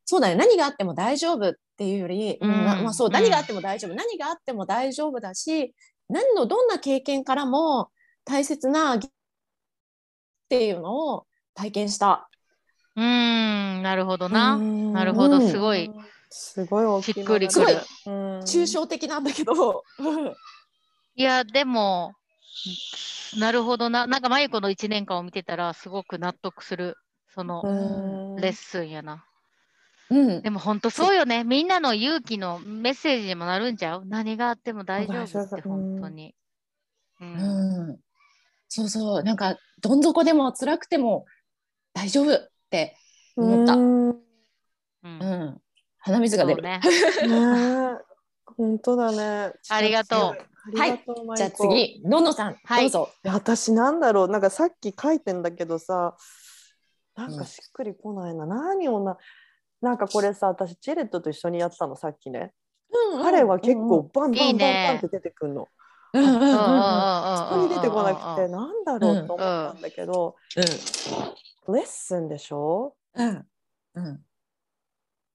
[0.05, 0.37] そうだよ。
[0.37, 2.51] 何があっても大丈夫っていうより、うん。
[2.51, 3.13] まあ、そううん。
[3.13, 5.75] 何があっても大丈夫、何があっても大丈夫だし
[6.09, 7.91] 何のどんな経験からも
[8.25, 9.11] 大切なギっ
[10.49, 12.29] ていうのを体験した。
[12.97, 13.03] うー
[13.81, 14.55] ん、なるほどな。
[14.55, 15.91] うんなるほど、うんすごい。
[16.31, 17.75] すごい大きいしっくりくすごい
[18.45, 19.85] 抽象的なんだけど、
[21.15, 22.15] いや、でも、
[23.39, 24.07] なるほどな。
[24.07, 26.97] なんか、まゆこの1年間を見てたら、すごく納得する、
[27.35, 29.25] そのうんレッスンやな。
[30.11, 31.45] うんでも、本当そうよね。
[31.45, 34.07] みんなの勇気のメッセージにもなるんちゃう？
[34.07, 36.35] 何があっても大丈夫って、本当に。
[37.21, 37.25] う。
[37.25, 37.99] うんん、
[38.71, 39.23] そうそう。
[39.25, 41.27] なんかどん底でも辛くても
[41.93, 42.97] 大丈夫って
[43.37, 43.75] 思った。
[43.75, 44.11] うん。
[44.11, 44.17] う
[45.03, 45.11] うん。
[45.11, 45.61] ん、
[45.99, 46.63] 鼻水が出る。
[46.63, 46.81] ね。
[48.57, 49.53] 本当だね。
[49.69, 50.21] ありがとう。
[50.79, 52.83] ありがとう、じゃあ次のんのさん、はい。
[52.83, 53.09] どうぞ。
[53.25, 54.29] 私なんだろう。
[54.29, 56.17] なんかさっき書いてんだけどさ
[57.17, 59.17] なんかしっくりこないな、何をな
[59.81, 62.53] なんかこれさ私チェレットと一緒にやったのさっきね、
[63.23, 64.95] 彼は結構バンバンバンバンいいね。
[64.99, 65.67] って出てくるの、うんう
[66.13, 73.47] そこに出てこなくてなんだろうと思ったんだけど、レッスンでしょうん
[73.95, 74.21] うん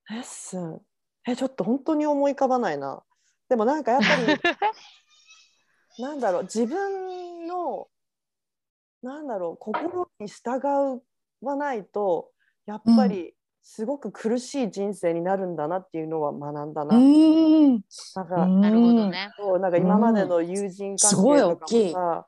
[0.10, 0.82] レッスン
[1.28, 3.02] えちょっと本当に思い浮かばないな
[3.50, 7.88] でもなんかやっぱりなんだろう自分の
[9.02, 10.62] なんだろう心に従
[11.42, 12.32] わないと
[12.66, 13.34] やっぱり
[13.68, 16.96] すごく苦しい人生になるんだなっていうのは学んだな。
[16.96, 17.72] うん。
[17.72, 19.32] なんか,、なるほどね。
[19.36, 22.28] そうなんか今までの友人関係とかもさ、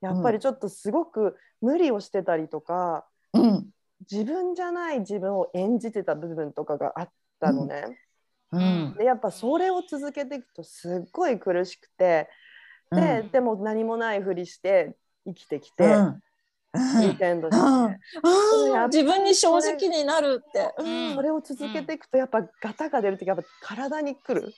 [0.00, 3.68] やっぱりちょっとすごく無理をしてたりとかうん。
[4.10, 7.84] 自分じゃない自分を演じてた部分とかがあったのね。
[8.50, 8.94] うん。
[8.98, 12.28] でやっぱそれを続けていくとすっごい苦しくて
[12.90, 13.30] で,、うん。
[13.30, 16.20] でも何もないふりして生きてきて、うん
[16.74, 17.66] ウィークエンドして、うん。
[17.66, 20.74] あやっぱー自分に正直になるって。
[20.78, 21.14] うん。
[21.14, 24.54] それを続けていくとやっぱガタが出る時やっぱ体に来る、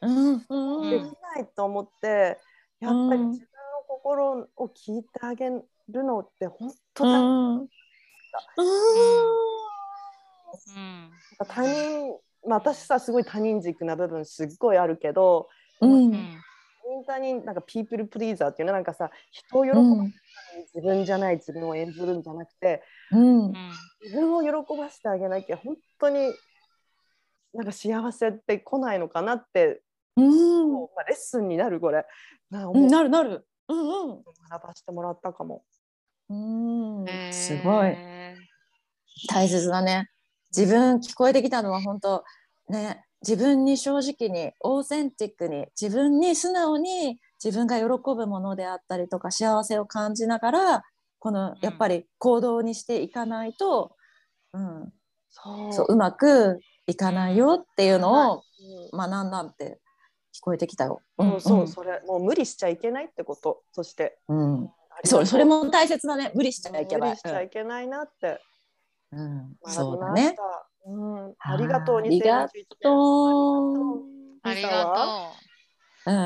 [0.00, 0.46] うん。
[0.48, 0.90] うん。
[0.90, 2.38] できないと思って
[2.80, 5.64] やっぱり自分の心を聞いてあげる
[6.04, 7.56] のって本当だ、うん。
[7.60, 7.68] うん。
[11.46, 15.48] 他人、まあ、私さすごい他人軸な部分すっごいあるけど
[15.80, 16.40] うん
[16.90, 17.04] うんうん。
[17.04, 20.12] 他人なんかピープルプリーザーっていうのはなんかさ人を喜ばせるために
[20.74, 23.54] 自分じゃない自分を演ずるんじゃなくてうんうん
[24.02, 26.32] 自分を喜ばせてあげなきゃ本当に
[27.52, 29.82] なんか幸せって来ないのかなって、
[30.16, 32.04] うんまあ、レッスンになるこれ
[32.50, 33.46] なうんなるなる。
[33.68, 34.24] うんうん。
[34.50, 35.62] 学ばせてもらったかも。
[36.28, 37.96] うんすごい
[39.28, 40.08] 大切だね。
[40.56, 42.24] 自分聞こえてきたのは本当
[42.68, 50.82] ね自分に正直にオーセンティックに自分に素直に自分が喜ぶものであったりとか幸せを感じながら
[51.18, 53.94] このやっぱり行動にしていかないと、
[54.54, 54.92] うん、
[55.28, 55.72] そう。
[55.72, 58.42] そううまくいかないよっていうのを
[58.92, 59.80] うん学んだって
[60.34, 61.00] 聞こえてきたよ。
[61.18, 64.18] そうそう、それもう無理しちゃいけないってことそして。
[64.28, 64.64] うん、う。
[64.64, 64.70] ん、
[65.04, 66.32] そうそれも大切だね。
[66.34, 67.10] 無理しちゃいけない。
[67.10, 67.22] 無理し。
[67.22, 68.40] ちゃいけないなって。
[69.12, 70.30] うん、学そうだびました。
[70.30, 70.36] ね。
[70.86, 74.02] うん、ありがとうありが2021年と
[74.42, 75.34] ありがと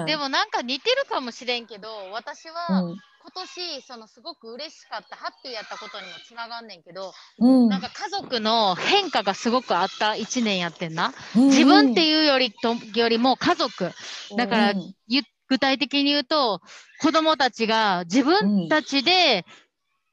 [0.02, 0.06] う。
[0.06, 2.96] でもなんか似てるかもしれんけど、私はうん。
[3.24, 7.68] 今年そのすごく嬉しかったハッピーやったことにもつながんねんけど、うん。
[7.68, 11.14] なんか家族の変化がすごくあった1年やってんな。
[11.34, 11.46] うん。
[11.46, 13.90] 自分っていうよりとよりも家族。
[14.36, 16.60] だからうんゆ具体的に言うと
[17.00, 19.46] 子供たちが自分たちで、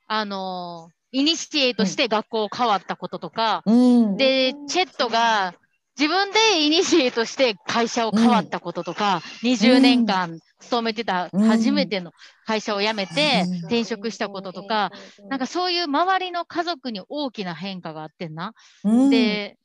[0.07, 4.17] あのイニシエイトして学校変わったこととか、うん。
[4.17, 5.53] でチェットが
[5.97, 11.41] 自分でイニシエイトして会社を変わったこととか、20年間勤めてたうん。
[11.41, 12.11] 初めての
[12.45, 13.55] 会社を辞めてうん。
[13.65, 14.91] 転職したこととか、
[15.29, 18.53] なんかそういう周りの家族に大きな変化があってんな。
[18.83, 19.09] うん。
[19.09, 19.57] で、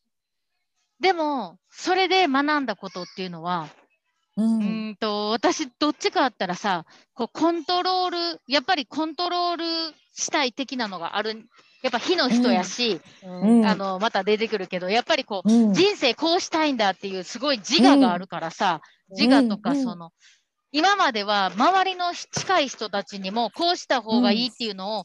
[1.00, 3.68] でも、それで学んだことっていうのは、
[4.36, 4.60] ううん。
[4.60, 9.64] ーんと、私、どっちかあったらさ、こう、コントロール、やっぱりコントロール
[10.16, 11.46] したい的なのがある。
[11.82, 13.66] やっぱ火の人やし、うん。
[13.66, 15.72] あの、また出てくるけど、やっぱりこう、うん。
[15.72, 19.82] 人生こうしたいんだっていうすごい自我があるからさ、自我とかうん。
[19.82, 20.10] その、
[20.72, 25.04] 今までは周りの近い人たちにもこうした方がいいっていうのを、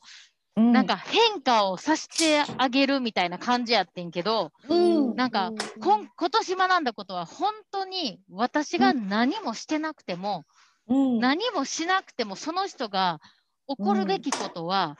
[0.55, 0.71] うん。
[0.71, 5.15] なんか変化をさせてあげるみたいな感じやってんけど、うん。
[5.15, 10.45] なんか今年学んだことは本当に私が何もしてなくても、
[10.87, 11.19] うん。
[11.19, 13.19] 何もしなくてもその人が
[13.77, 14.97] 起こるべきことは、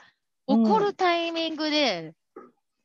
[0.48, 0.64] うん。
[0.64, 2.14] 起こるタイミングで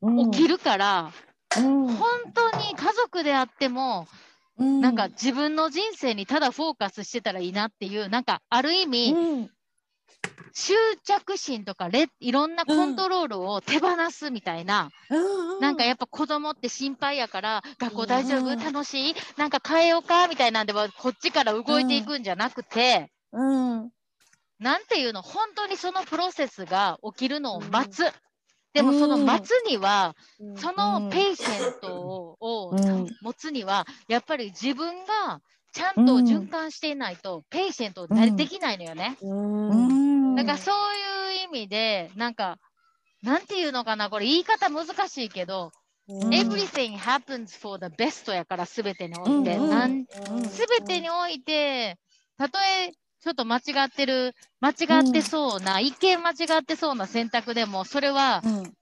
[0.01, 0.31] うん。
[0.31, 1.11] 起きるから、
[1.57, 1.87] うん。
[1.87, 4.07] 本当に家族であっても、
[4.57, 4.81] うん。
[4.81, 9.49] なんか自分の人生にただフォーカスしてたらいいなっていう、なんかある意味、うん。
[10.53, 10.73] 執
[11.03, 15.61] 着心とかレいろんなコントロールを手放すみたいな、うん。
[15.61, 18.59] なんかやっぱ子供って心配やから、学校大丈夫、うん。
[18.59, 19.15] 楽しい？
[19.37, 20.27] なんか変えようか？
[20.27, 23.91] みたいなんでは、こっちから動いていくんじゃなくて、うん
[24.59, 28.11] なんていうの、本当にそのプロセスが起きるのを待つ。
[28.73, 30.15] でもその待つには、
[30.55, 32.75] その patient を,
[33.21, 35.41] 持つには、やっぱり自分が
[35.73, 39.17] ちゃんと循環していないと、 patient できないのよね。
[39.21, 40.35] うん。
[40.35, 40.75] だからそう
[41.33, 42.57] いう意味で、なんか、
[43.23, 45.71] なんていうのかな、これ言い方難しいけど、
[46.07, 46.29] ん。
[46.29, 49.57] everything happens for the best やから、すべてにおいて。
[50.49, 51.97] すべてにおいて、
[52.37, 54.73] たとえちょっと間違ってる、間違
[55.09, 58.73] ってそうな、一見間違ってそうな選択でも、それはうん。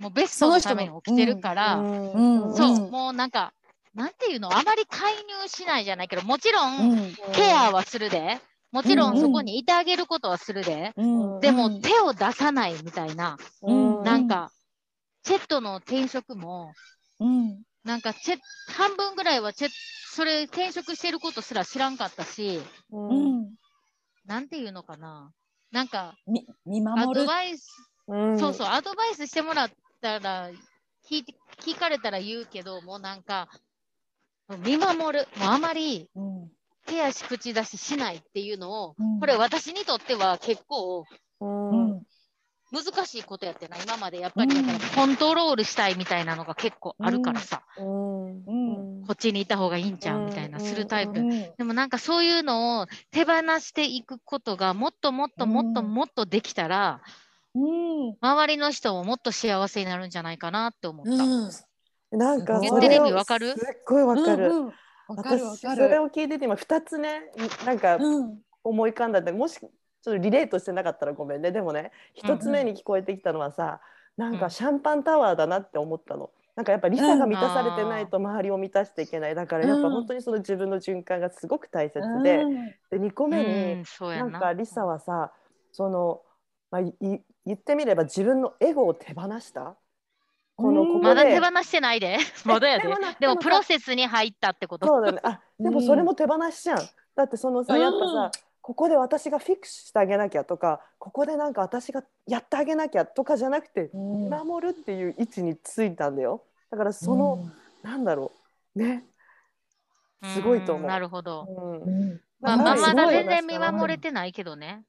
[0.00, 2.90] もうベストのために起きてるから、うんそう、うん。
[2.90, 3.52] もうなんか、
[3.94, 7.14] なんていうの、あまり介入しないじゃないけど、もちろん、うん。
[7.34, 8.40] ケアはするで、
[8.72, 11.02] もちろうんんそこにいてあげることはするで、う
[11.38, 11.40] ん。
[11.40, 14.02] でも手を出さないみたいな、うん。
[14.02, 14.50] なんか、
[15.22, 16.72] チェットの転職も、
[17.18, 18.38] うんなんかチェ
[18.68, 19.68] 半分ぐらいはチェ
[20.12, 23.54] それ転職してることすら知らんかったし、うん。
[24.26, 25.32] なんていうのかな。
[25.70, 27.20] なんか、み見ア守る。
[27.20, 27.68] ドバイス、
[28.38, 30.50] そうそう、アドバイスしてもらったら、
[31.08, 33.48] 聞いて聞かれたら言うけど、もうなんか、
[34.64, 35.28] 見守る。
[35.36, 36.50] もうあまりうん。
[36.86, 39.20] 手足口出ししないっていうのを、うん。
[39.20, 41.04] これ私にとっては結構
[41.40, 41.79] うん
[42.72, 43.76] 難しいことやってな。
[43.76, 44.20] 今まで。
[44.20, 49.04] やっぱりだからコントロールしたいみたいなのが結構あるからさ、うん。
[49.06, 51.20] こっちにいた方がいいんちゃうみたいなするタイプ。
[51.20, 51.30] うん。
[51.30, 57.00] でもなんかそういうのを手放していくことがもっともっともっともっとできたら、
[57.54, 58.16] うん。
[58.20, 61.12] 周りの人ももっと幸せになるんじゃないかなって思った。
[61.12, 61.50] うん。
[62.18, 63.52] なんか言ってる意味わかる？
[63.52, 64.46] すっごいわかる。
[64.46, 64.72] うんうん。
[65.08, 67.22] わかるわ私それかるを聞いてて今2つね
[67.66, 68.38] なんかうん。
[68.62, 69.58] 思い浮かんだってもし
[70.02, 71.52] ちょっとリレートしてなかったらごめんね。
[71.52, 71.92] でもね
[72.22, 73.80] 1つ目に聞こえてきたのはさ、
[74.16, 76.30] なんかシャンパンタワーだなって思ったの。
[76.56, 79.34] なんかやっぱリサが満たされてないと周りを満たしていけない。
[79.34, 82.44] だからやっぱ本当にその自分の循環がすごく大切で,、
[82.90, 83.42] で2個目
[83.76, 84.40] に、なんな。
[84.40, 85.32] かリサはさ
[85.72, 86.20] その、
[86.70, 86.94] まあ、い
[87.46, 89.76] 言ってみれば自分のエゴを手放した？
[90.56, 90.88] このうん。
[90.88, 91.04] ここで。
[91.06, 92.18] まだ手放してないで。
[92.44, 92.88] まだやで。
[93.20, 94.86] でもさプロセスに入ったってこと。
[94.86, 95.20] そうだね。
[95.22, 96.78] あでもそれも手放しじゃん、
[97.14, 98.30] だってそのさやっぱうん。
[98.30, 98.30] さ
[98.62, 104.24] ここで私がフィックスしてあげなきゃとかここでなんか私がやってあげなきゃとかじゃなくてうん。
[104.24, 106.44] 見守るっていう位置についたんだよ。
[106.70, 107.50] だからその、
[107.82, 108.32] なんだろ
[108.76, 108.78] う。
[108.78, 109.04] ね。
[110.22, 110.82] すごいと思う。
[110.82, 110.88] うん。
[110.88, 111.46] なるほど。
[111.48, 111.82] うん。
[111.82, 112.20] うん。
[112.40, 114.84] まあ、まだ全然見守れてないけどね。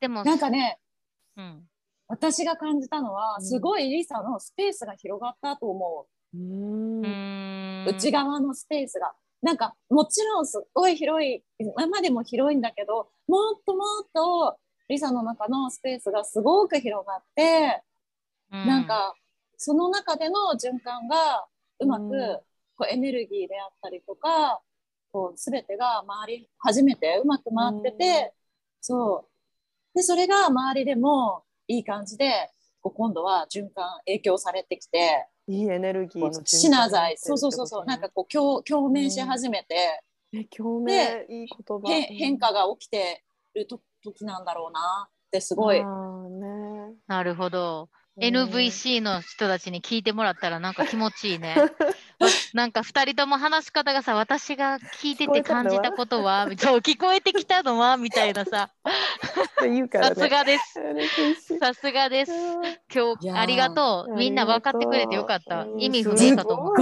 [0.00, 0.78] でも、なんかね
[1.36, 1.62] うん。
[2.06, 3.44] 私が感じたのは、うん。
[3.44, 6.38] すごいリサのスペースが広がったと思う。
[6.38, 6.40] う。
[6.40, 7.86] ん。
[7.86, 9.12] 内側のスペースが。
[9.44, 14.56] なんか、もちろんすっごい広い、今でも広いんだけど、もっともっと
[14.88, 17.82] リサの中のスペースがすごく広がって、
[18.50, 19.14] なんか、
[19.58, 21.46] その中での循環が
[21.78, 22.40] うまく、うん。
[22.76, 24.60] こうエネルギーであったりとか、
[25.12, 28.34] こう全てが回り始めてうまく回ってて、
[28.80, 29.28] そ
[29.94, 29.96] う。
[29.96, 41.92] で、それが周りでもいい感じで、こう今度は循環影響されてきて、いいエネルギーのシナ剤、そうそうそうそう、なんかこう共共鳴し始めて、え共鳴いい言葉。
[41.92, 43.22] へ変化が起きて
[43.54, 45.78] ると時なんだろうなってすごい。
[45.78, 45.84] ね。
[47.06, 47.88] なるほど。
[48.16, 51.56] うん NVC の人たちに聞いてもらったらなんか気持ちいいね。
[52.20, 58.70] わなんか2人とも話し方がさ、私が聞いてて感じたことは、 そう聞こえてきたのはみたいなさ、
[59.92, 61.58] さすがです。
[61.58, 62.32] さすがです。
[62.94, 64.12] 今日ありがとう。
[64.12, 65.62] あみんな分かってくれてよかった。
[65.62, 66.76] うん意味不明かと思う。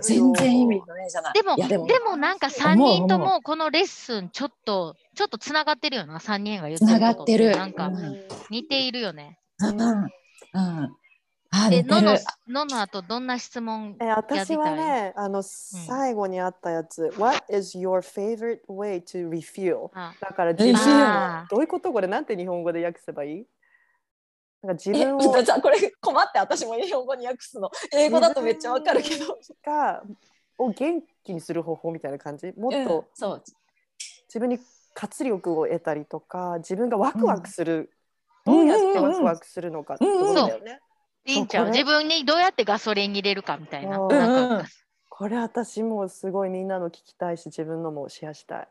[0.00, 1.32] 全然意味不明じゃない。
[1.32, 7.50] でもでもでもなんか3思う人と思もこのレッスンちょっとちょっとつながってるよな3人が言ってつなることがってる。
[7.56, 9.40] なんかうん似ているよね。
[9.58, 10.08] うん
[10.54, 10.96] うん。
[11.50, 19.90] あ、え、ののる。、のの後どんな質問え私はねあの最後にあったやつ、What is your favorite way to refuel?
[19.94, 20.12] あ。
[20.20, 23.46] だから自分どういうことこれなんて日本語で訳せばいい？
[24.62, 27.70] なんか自え分をじゃあこれ困って私も日本語に訳すの。
[27.92, 30.02] 英語だとめっちゃわかるけど、が
[30.58, 32.52] を元気にする方法みたいな感じ？
[32.58, 33.42] もっうんとそう。
[34.28, 34.58] 自分に
[34.94, 37.88] 活力を得たりとか自分がワクワクする、うん
[38.52, 40.80] どうやってワクワクするのかってことだよね。
[41.26, 41.72] いいんちゃうそう。
[41.72, 41.82] これ。
[41.84, 43.98] 自分にどうやってガソリン入れるかみたいな。
[43.98, 44.68] うんなんか
[45.08, 48.68] これ私もすごいみんなの聞きたいし自分のもシェアしたい。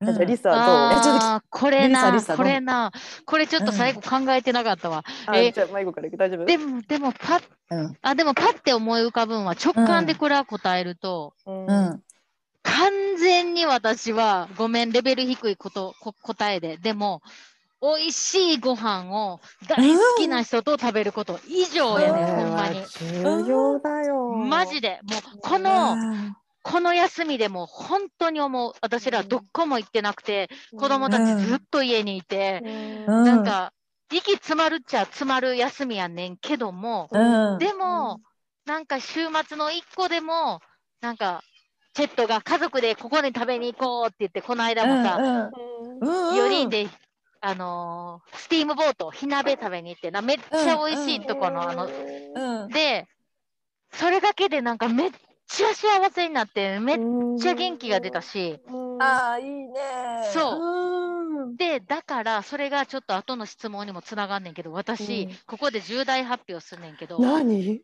[0.00, 0.14] うん。
[0.14, 0.98] じゃあリサはどう？
[0.98, 2.92] えちょっとあーこれなこれな、
[3.24, 5.04] これちょっと最後考えてなかったわ。
[5.26, 6.16] あえじゃあ迷子から行く。
[6.16, 6.44] 大丈夫？
[6.44, 7.98] でも、でも、パッ、うん。
[8.02, 11.66] あ、でも、パッて思い浮かぶんは、直感でこれは答えると、うん。
[11.66, 12.02] うん。
[12.62, 17.22] 完全に私は、ごめん、レベル低いこと、こ答えで、でも、
[17.84, 22.80] 美味しいご飯を大好きな人と食べること以上やね、これほんまに。
[22.80, 24.30] は重要だよ。
[24.48, 25.96] マジで、もう、この、
[26.62, 28.72] この休みでも本当に思う。
[28.80, 33.24] 私らどこも行ってなくて、子供たちずっと家にいて、うん。
[33.24, 33.72] なんか、
[34.10, 37.58] 息詰まるっちゃ詰まる休みやねんけども、うん。
[37.58, 38.20] でも、
[38.64, 40.60] なんか週末の一個でも、
[41.02, 41.42] なんか、
[41.92, 45.36] チェットが家族でここに食べに行こうって言って、この間もさ、うん
[46.00, 46.36] うん。
[46.36, 46.88] 4人で、
[47.44, 52.68] あのースティームボート、火鍋食べに行ってな、めっちゃ美味しいとこの、あの、うん。
[52.68, 53.06] で、
[53.92, 55.10] それだけでなんかめっ
[55.46, 56.98] ちゃ幸せになって、めっ
[57.38, 58.58] ちゃ元気が出たし、
[58.98, 59.74] ああいいね。
[60.32, 60.60] そう。
[60.60, 61.56] うん。
[61.56, 65.38] で、だから、それがちょっと後の質問にもつながんねんけど、私、うん。
[65.46, 67.82] ここで重大発表すんねんけど、何？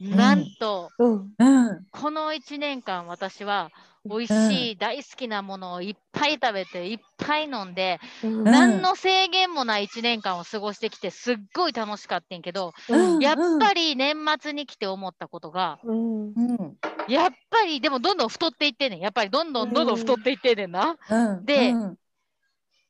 [0.00, 1.34] なんと、うん。
[1.38, 1.86] うん。
[1.90, 3.70] この1年間、私は
[4.08, 8.44] 美味しい、大好きなものをいっぱい食べて、いっぱい飲んで、うん。
[8.44, 13.20] 何の制限もない1年間を過ごしてきて、すっごい楽しかったんけど、うん。
[13.20, 16.26] やっぱり年末に来て思ったことが、うん。
[16.28, 16.76] うん。
[17.08, 19.00] やっぱり、でもどんどん太っていってんねん。
[19.00, 20.96] やっぱりどんどんどんどん太っていってんねんな。
[21.08, 21.44] うん。
[21.44, 21.98] でうん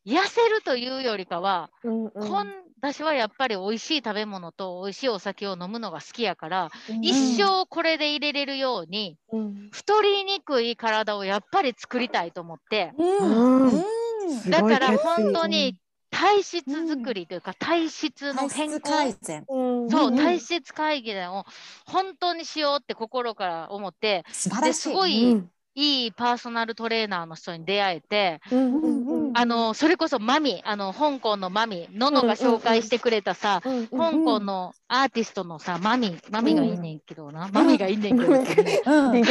[0.06, 2.46] 痩せるというよりかは、うんこん
[2.80, 7.02] 私はやっぱり美味しい食べ物と美味しいお酒を飲むのが好きやから、うん。
[7.02, 9.68] 一生これで入れれるように、うん。
[9.72, 13.66] 太りにくい体をやっぱり作りたいと思って、うん。
[13.66, 13.84] うん。
[14.28, 14.50] うん。
[14.50, 15.76] だから本当に
[16.10, 19.44] 体質作りというか、体質の変更、改善。
[19.48, 19.90] うん。
[19.90, 20.16] そう、うん。
[20.16, 21.44] 体質会議を
[21.86, 24.88] 本当にしようって心から思って、素晴らしい。
[24.88, 29.36] ですごういんいいパーソナルトレーナーの人に出会えて、うんうんうん。
[29.36, 39.22] あのそれこそマミ、あの香港のマミ、ののが紹介してくれたさ、うんうん香港のアーティストのさ、マミ、マミがいいねんけどな、マミがいいねんけど、 うん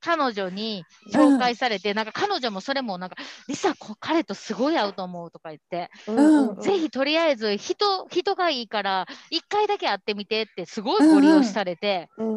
[0.00, 3.16] 彼女に紹介されて、なんか彼女もそれもなんか、
[3.48, 12.36] リサ、こ彼とすごい合うと思うとか言って、うんぜひとりあえず人、人がいいから、一回だけ会ってみてって、すごいご利用しされて、うん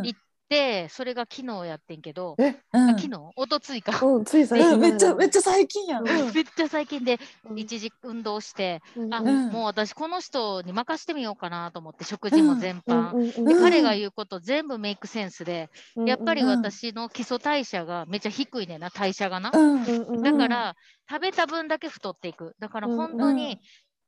[0.00, 0.02] う
[0.50, 2.56] んうんうん行で、それが昨日やってんけど、え？
[2.72, 2.90] うん。
[2.90, 3.32] あ昨日？
[3.36, 4.04] おとついか。
[4.04, 6.08] うんつい最近うんめっちゃめっちちゃ最近やん。
[6.08, 7.18] うんめっちゃ最近で
[7.48, 7.58] うん。
[7.58, 9.48] 一時運動して、あ、うん。
[9.50, 19.82] もう私この人に任してみようかなと思って食事も全般、うんでうん彼が言うこと全部メイクセンスで、うんやっぱりうん私の基礎代謝がめっちゃ低いねんな代謝がな、うん。
[19.82, 20.76] うんうんだから
[21.10, 22.54] 食べた分だけ太っていく。
[22.58, 23.36] だから本当うん。
[23.36, 23.60] に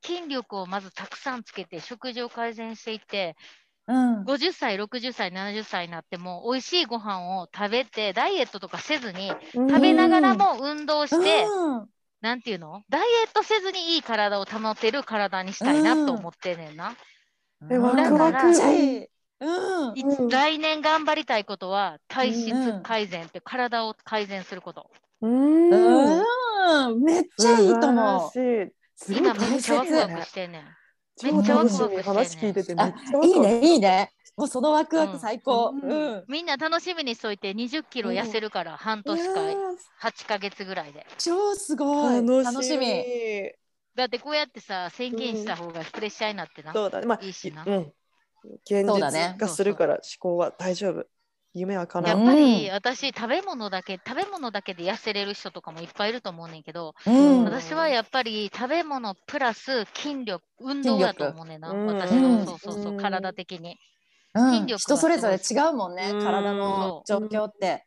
[0.02, 3.36] 筋力をまずたくさんつけて食事を改善していって
[3.90, 4.24] うん。
[4.24, 9.68] 50歳60歳70歳になっても美味しいご飯を食べてダイエットとかせずにうん。
[9.68, 11.86] 食べながらも運動して、うん。
[12.20, 12.82] なんていうの？
[12.88, 16.94] ダイエットせずにいい体を保てる体にしたいなと思ってんねんな。
[17.62, 17.80] だ
[18.12, 18.52] から
[20.28, 24.90] 来年頑張りたいことは体質うん改善って体を改善すること。
[25.22, 25.70] うん。
[25.70, 27.02] うん。
[27.02, 28.30] めっちゃいいと思う。
[29.08, 30.62] 今めっちゃワクワクしてんねん。
[31.20, 34.12] 超めっちゃワ楽しみクワクしてんねん話聞いててめっあちゃいいねいいね。
[34.36, 35.74] もうそのワクワク最高。
[35.82, 36.24] ううんん。
[36.28, 39.40] みんな楽しみにしといて20キロ痩せるから半年か
[39.98, 41.06] 8ヶ月ぐらいで。
[41.18, 42.14] 超すごい。
[42.16, 43.04] 楽楽しみ。
[43.94, 46.72] だってこうやってさ宣言した方がプレッシャーになってな。
[46.72, 47.92] そうだねまあいいしなうん
[48.64, 51.06] 現そうだね実化するから思考は大丈夫
[51.52, 52.18] 夢は叶う。
[52.18, 52.74] やっぱりうん。
[52.74, 57.44] 私食べ物だけ食べ物だけで痩せれる人とかもいっぱいいると思うねんけど、うん。
[57.44, 61.70] 私はやっぱり食べ物プラス筋力運動だと思うねんな。
[61.70, 61.86] うん。
[61.86, 62.98] のそうそうそううん。
[62.98, 63.78] 体的に。
[64.34, 64.50] うん。
[64.50, 66.10] 筋力は人それぞれ違うもんね。
[66.12, 66.22] うん。
[66.22, 67.84] 体の状況って。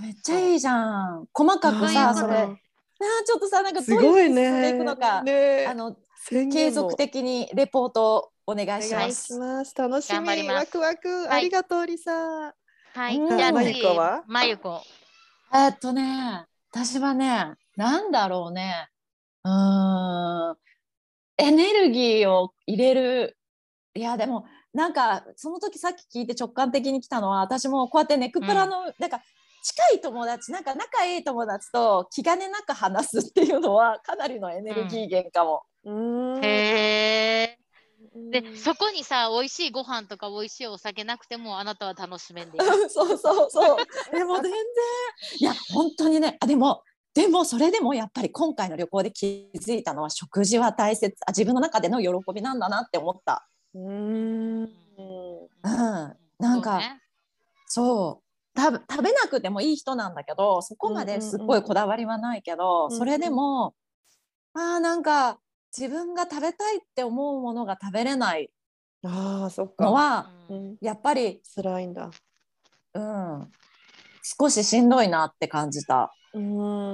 [0.00, 1.26] めっちゃいいじゃん。
[1.32, 2.36] 細かくさ、それ。
[2.36, 5.22] あーちょっとさ、なんかすどういうふごいうに進んでいねくのか。
[5.22, 5.96] ねあの
[6.52, 9.38] 継続的にレポートお願いしお願いします。
[9.38, 10.48] ます楽しみ。
[10.48, 11.08] ワクワク。
[11.08, 11.28] はい。
[11.28, 12.54] ありがとうリサ
[12.94, 14.24] はい、うんまじゃあ次ゆこは？
[14.26, 14.82] まゆこ
[15.52, 18.88] えっとね、私はね、なんだろうね。
[19.44, 20.56] うーん。
[21.38, 23.36] エネルギーを入れる。
[23.94, 29.20] いや、でも、なんか、その時さっき聞いて直感的に来たのは、私もこうやってネクプラの、なんか、
[29.62, 35.62] 近い友達、なんか仲いい友達と気兼ねなく話すっていうのは、かなりのエネルギー源かも。
[35.84, 35.92] う
[36.38, 37.59] んへえ
[38.14, 38.56] でうん。
[38.56, 42.64] そこにさ美味しいご飯とか美味しいお酒なくてもあなたは楽しめんでいい。
[42.90, 43.76] そうそうそう。
[44.12, 44.62] でも全然、
[45.38, 46.82] いや、本当にね、あ、でも、
[47.14, 51.16] でもそれでもやっぱり今回の旅行で気づいたのは食事は大切。
[51.26, 53.48] あ自分の中での喜びなんだなって思った。
[53.74, 54.62] うん。
[54.62, 56.80] うん、なんか
[57.66, 58.22] そ
[58.56, 63.74] う食べ食べなくてもいい人なんだけどそこまですっごいこだわりはないけど、うんうんそれでも、
[64.54, 65.38] あーなんか
[65.76, 68.50] 自分が食べたいって思うものが食べれない
[69.04, 69.84] ああそっか。
[69.84, 70.72] のはううん。
[70.72, 72.10] んやっぱり、辛いんだ。
[72.92, 73.50] うん、
[74.22, 76.12] 少ししんどいなって感じた。
[76.34, 76.38] う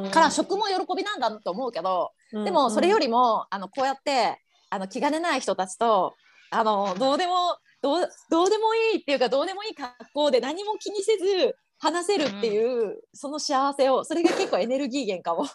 [0.07, 0.11] ん。
[0.11, 4.39] から食も喜びなんだと思うけど、でもそれよりもあのこうやって
[4.71, 6.15] あの気兼ねない人たちと
[6.51, 15.47] あのどうでもどうどうでもいいっていうかどうでもいい格好で何も気にせず話せるっていう、その幸せをそれが結構エネルギー源かも。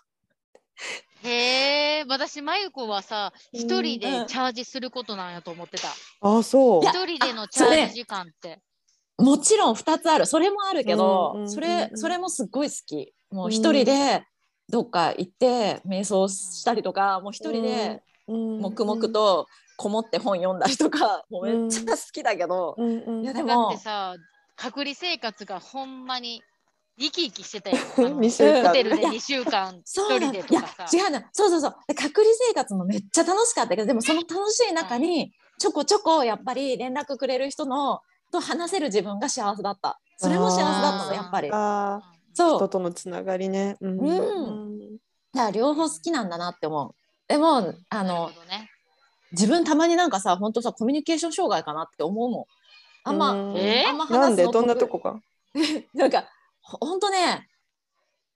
[1.24, 5.88] へえ私まゆこはさ一人うんでチャージすることなんやと思ってた。
[6.22, 6.82] ああそう。
[6.84, 8.60] 一人でのチャージ時間って。
[9.18, 10.26] もちろん2つある。
[10.26, 13.14] それもあるけど、それそれもすっごい好き。
[13.30, 14.24] もう一人で
[14.68, 22.76] どっか行って瞑想したりとかもう一人で黙々とこもって本読んだりとか、もうめっちゃ好きだけど、
[23.22, 24.16] いやでだっもてさ
[24.56, 26.42] 隔離生活がほんまに
[27.00, 28.68] 生き生きしてたよ あの二週間。
[28.68, 30.98] ホテルで2週間一 そうな人でとかさ。
[30.98, 31.76] 違うのそうそうそう。
[31.88, 40.00] で隔離生活もめっちゃ楽しかったけどでもその楽しい中にちょこちょこやっぱり連絡くれる人のと話せる自分が幸せだった。
[40.18, 41.52] それも幸せだったのやっぱり。
[41.52, 42.58] ああそう。
[42.60, 43.78] 人とのつながりね。
[43.82, 44.00] うん。
[44.00, 44.92] うん。
[44.92, 46.96] だから両方好きなんだなって思う。
[47.28, 48.70] でもあのね。
[49.32, 52.46] 自分たまになんかさ本当さコミュニケーション障害かなって思うもん。
[53.04, 53.58] あんま、うん。
[53.58, 54.44] えあんまなん話すので？
[54.52, 55.20] どんなと得こが？
[55.56, 56.26] 意 なんか
[56.62, 57.48] ほほんとね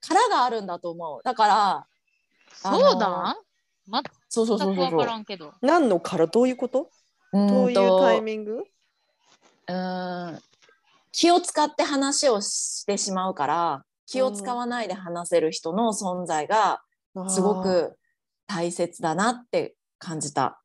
[0.00, 1.20] 殻があるんだと思う。
[1.24, 1.86] だから
[2.52, 3.36] そうだ。
[3.88, 4.90] 全そうそうそうく分そう。
[4.90, 5.52] そうからんけど。
[5.62, 6.90] 何のからどういうこと？
[7.32, 8.64] どういうとタイミング？
[9.68, 10.40] うーん
[11.12, 16.82] 気を使って話をしてしまうから気を使わないで話せる人の存在が
[17.28, 17.96] すごく
[18.46, 20.60] 大切だなって感じた。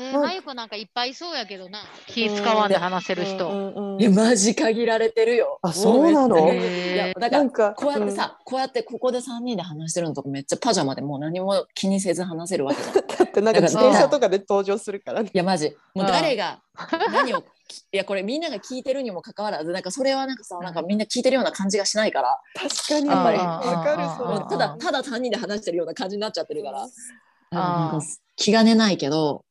[0.00, 1.80] えー、ゆこなんかいっぱいいそうやけどな。
[2.06, 5.58] 気使わんで話せる人、うんうんうんえマジ限られてるよ。
[5.60, 6.52] あそうなの？
[6.54, 12.98] いやだからなんかこうやってさ、こうやってここで3人で話してるのとかめっちゃパジャマでもう何も気にせず話せるわけじゃん。
[12.98, 15.30] い だってなんか自転車とかで登場するからね。
[15.32, 15.76] やマジ。
[15.94, 16.60] もう誰が
[17.10, 23.08] 何をきいやこれみんなが聞いてるにもかかわらずなんかそれはなんかさなんかみんな聞いてるような感じがしないから、確かに。
[23.08, 26.82] やっぱりわかるただただ3人で話してるような感じになっちゃってるから。
[26.82, 27.56] あー。
[27.56, 29.42] なんか気兼ねないけど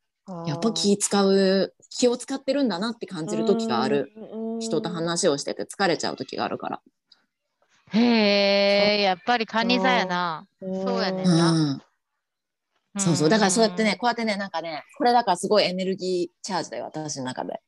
[0.45, 4.11] やっぱ気使う気を使ってるんだなって感じる時がある。
[4.59, 6.81] 人と話をしてて疲れちゃう時があるから。
[7.93, 10.45] へえやっぱりカニ座やな。
[10.59, 11.81] そうやねんうな、ん、
[12.97, 13.29] そうそう。
[13.29, 17.61] だからそうやってねこうやってねなんかねこれだからすごいエネルギーチャージだよ私の中で。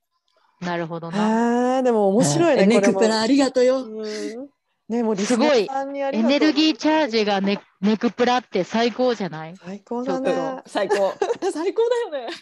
[0.60, 1.82] なるほどな。
[1.84, 2.94] でも面白いねえネこれも。
[2.96, 3.84] クプラありがとうよ。
[3.84, 4.50] うん
[4.90, 9.56] ねもうリスすごいナーさんにありエネルギーチャージがネネクプラって最高じゃない？
[9.56, 11.14] 最高だね最高
[11.54, 12.34] 最高だよね。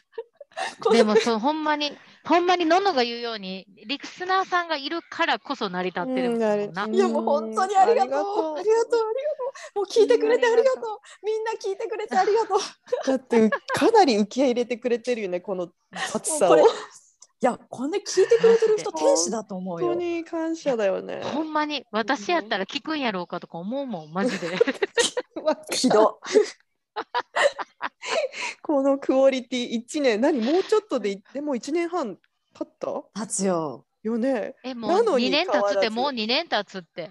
[0.92, 1.96] でもそうほんまに
[2.26, 6.84] ほんまにののが言うように、リスナーさんがいるからこそ成り立ってるもんな。
[6.86, 8.08] うんいやもう本当にありがとう。
[8.08, 8.98] ありがとう、ありがと
[9.76, 9.78] う。
[9.78, 11.00] もう聞いてくれてありがとう。
[11.24, 12.60] みんな聞いてくれてありがとう。
[13.06, 15.70] だってかなり受け入れてくれてるよねこの
[16.14, 16.58] 暑さを
[17.40, 19.94] いや、こんな聞いてくれてる人 天使だと思う本当よ。
[19.94, 24.58] に感謝だよねほんまに私やったら聞くんやろうかとか思うもん、マジで。
[25.72, 26.20] ひど。
[28.64, 32.18] このクオリティ1年何もうちょっとででも1年半
[32.54, 33.04] 経った？
[33.22, 33.86] 立つよ。
[34.04, 37.10] よねえ、もうなのに2年経つって、もう2年経つって。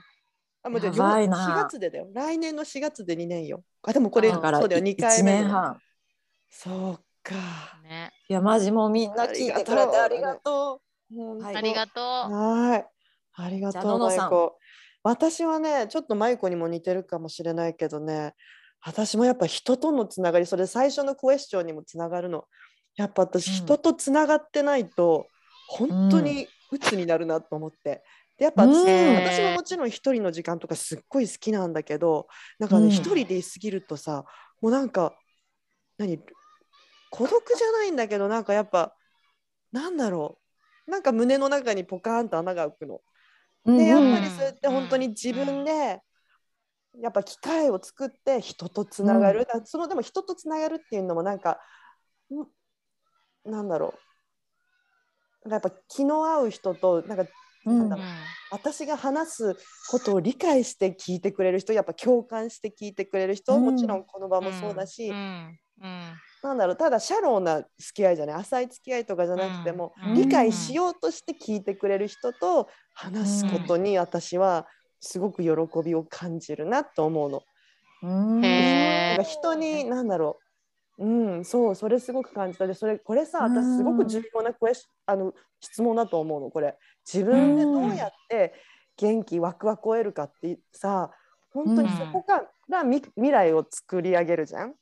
[0.62, 5.80] あもうじゃあやばいな4月でだよ来年の4月で2年よあでもこれだからそうだよ2 1回目年半。
[6.50, 8.12] そうかね。
[8.28, 10.80] いや、マジもうみんな聞いてくれてありがと
[11.14, 12.04] 本当はいありがとう。
[12.32, 12.86] はい。
[13.34, 14.50] ありがとう、ののさん。
[15.02, 18.34] 私はね、ちょっとまゆこにも似てるかもしれないけどね、
[18.84, 22.44] 私もやっぱ人とのつながり、それ最初のクエスチョンにもつながるの。
[22.96, 25.26] やっぱ私、うん人とつながってないと、
[25.68, 28.02] 本当に鬱になるなと思って。
[28.38, 32.26] でやっぱうん私,、私ももちろん一人の時間とかすっごい好きなんだけど、
[32.58, 34.24] なんかね、うん一人でいすぎるとさ、
[34.60, 35.14] もうなんか、
[35.98, 36.18] 何？
[37.10, 38.94] 孤独じゃないんだけど、なんかやっぱ、
[39.72, 40.38] なんだろ
[40.86, 40.90] う。
[40.90, 43.00] なんか胸の中にポカーンと穴が開くの。
[43.64, 43.72] う。
[43.76, 46.00] でやっうんぱりそうやって本当に自分で
[47.00, 51.58] やっぱ機会を作って人とつながる、だそのでも人とつながるっていうのもなんか
[53.46, 53.94] んなんだろ
[55.44, 55.48] う。
[55.48, 57.24] なんかやっぱ気の合う人となんか
[57.66, 58.04] うんなんだろう。
[58.52, 59.56] 私が話す
[59.90, 63.64] ことを理解して聞いてくれる人やっぱ共感して聞いてくれる人、うん。
[63.64, 68.36] もちろんこの場もそうだし、うんうんなんだろうただシャローな付き合いじゃない？
[68.36, 70.14] 浅い付き合いとかじゃなくても、うん。
[70.14, 74.66] 理解しようとして聞いてくれる人と話すことに私は
[75.00, 75.50] すごく喜
[75.84, 77.42] びを感じるなと思うの。
[78.02, 78.42] うん。
[78.42, 80.38] か人に何だろ
[80.98, 81.04] う。
[81.04, 82.66] うんそうそれすごく感じた。
[82.66, 86.76] でそれこれさ私すごく重要なクエスあの質問だと思うのこれ。
[87.10, 88.54] 自分でどうやって
[88.96, 91.10] 元気ワクワクを得るかってさ
[91.52, 94.74] 本当にそこからみ未来を作り上げるじゃん？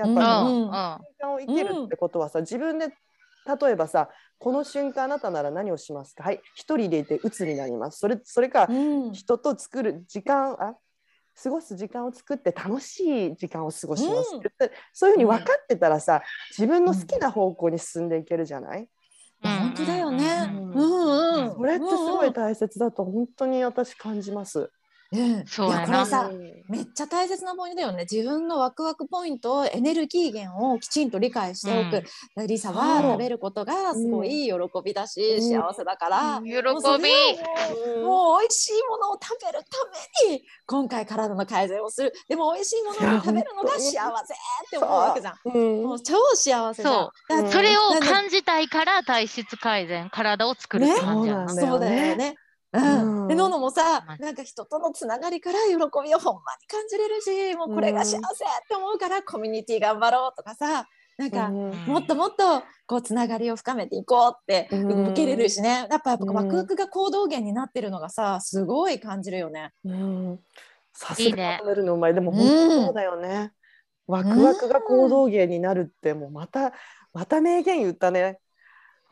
[0.00, 0.70] やっぱり、うんうん。
[0.70, 6.24] 瞬間を生きるってことはさ、自分で例えばさこの瞬間あなたなら何をしますか？
[6.24, 6.42] はい。
[6.54, 7.98] 一人でいて鬱になります。
[7.98, 8.74] それそれかう
[9.10, 9.12] ん。
[9.12, 10.76] 人と作る時間あ
[11.42, 14.40] 過ごす時間を作って楽しい時間を過ごします、うん。
[14.40, 14.50] って
[14.92, 18.88] そういうふうに分かってたらさ自分の好きな方向に進んでいけるじゃない、
[19.42, 20.26] 本当だよね。
[20.52, 20.72] うん。
[20.72, 21.56] うんうん。
[21.56, 24.70] それってすごい大切だと本当に私感じます。
[25.12, 25.46] うん。
[25.46, 26.50] そうやないやこれさうん。
[26.68, 28.06] めっちゃ大切なポイントだよね。
[28.10, 34.52] 自分のワクワクポイントエネルギー源をきちんと理解しておく、リサは食べることがすごい喜
[34.84, 35.40] びだし、うん。
[35.42, 36.40] 幸せだから、う
[36.80, 37.10] それび。
[38.00, 42.12] をもうもう美味しいものを食べるために今回体の改善をする。
[42.28, 43.98] でも美味しいものを食べるのが幸せっ
[44.70, 45.34] て思うわけじゃん。
[45.44, 45.58] う。
[45.58, 45.82] ん。
[45.82, 46.94] もう超幸せじゃん。
[46.94, 51.52] そだってそれを感じたいから体質改善、体を作るって感じやな。
[51.52, 51.60] ね。
[51.60, 52.36] そうだよね。
[52.72, 53.24] ううん。
[53.26, 58.20] ん、でノノもさまあなんか人とのつながりから喜びをほんまに感じれるしもうこれが幸せっ
[58.68, 60.88] て思うからコミュニティ頑張ろうとかさ
[61.20, 61.70] なんか、うん。
[61.84, 65.04] もっともっとこうつながりを深めていこうってうん。
[65.08, 65.86] 受けれるしね。
[65.90, 66.34] やっぱやっぱうん。
[66.34, 69.72] ワクワクが行動源になってるのがさすごい感じるよね。
[69.84, 70.38] うん。
[70.94, 72.38] さすがまとめるのうまいでもうん。
[72.38, 73.52] 本当そうだよね、
[74.06, 76.72] ワクワクが行動源になるってもうまた
[77.12, 78.38] また名言言ったね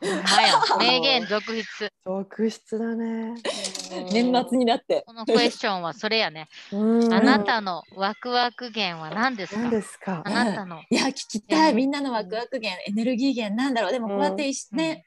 [0.79, 1.91] 名言続出。
[2.05, 3.35] 続出だね。
[4.11, 5.03] 年末になって。
[5.05, 6.47] このクエスチョンはそれやね。
[6.71, 7.13] うん。
[7.13, 9.59] あなたのワクワク源は何ですか？
[9.61, 10.21] 何ですか？
[10.25, 10.81] あなたの。
[10.89, 11.71] いや聞きたい。
[11.71, 13.91] うんみんなのワクワク源エネルギー源なんだろう。
[13.91, 15.03] でもこうやってね、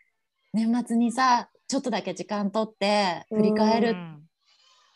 [0.53, 4.23] 年末にさちょっとだけ時間とって振り返るっうん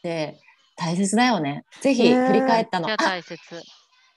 [0.03, 0.38] て
[0.76, 1.64] 大切だよね。
[1.80, 2.94] ぜひ振り返ったの。
[2.97, 3.38] 大切。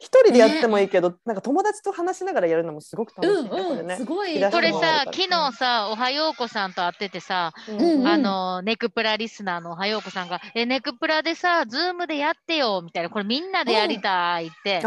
[0.01, 4.33] 一人でやってもいいけど、なんか友達と話しながらやるのもすごく楽しいね、うんうん、これねすごい。
[4.49, 14.81] これさ昨日さ、おはようこさんと会っててさ、うんあの、ネクプラリスナーのおはようこさんが、え、ネクプラでさ、ズームでやってよ、みたいな、これみんなでやりたいって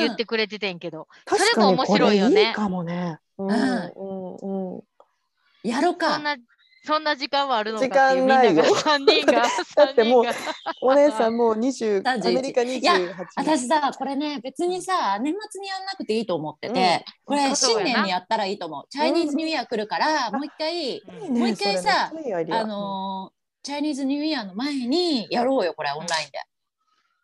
[0.00, 3.18] 言ってくれててんけど、確それも面かにこれ白いよねいいかもね。
[3.38, 4.82] うんうんうん
[5.62, 6.22] やろうかそん。
[6.22, 6.36] な、
[6.86, 9.42] そんな時間はあるのか時っていう間ないよみんなが 3 人が、
[9.76, 12.94] だってもう3人がお姉さんもう20 31アメリカ28いや
[13.36, 18.84] 私さこれね別にさ年末にやんなくていいと思ってて、これ新年にやったらいいと思う。
[18.88, 26.40] チャイニーズニューイヤー来るから、もう一回うんもう一回さあのーチャイニーズニューイヤーの前にやろうよこれオンラインで。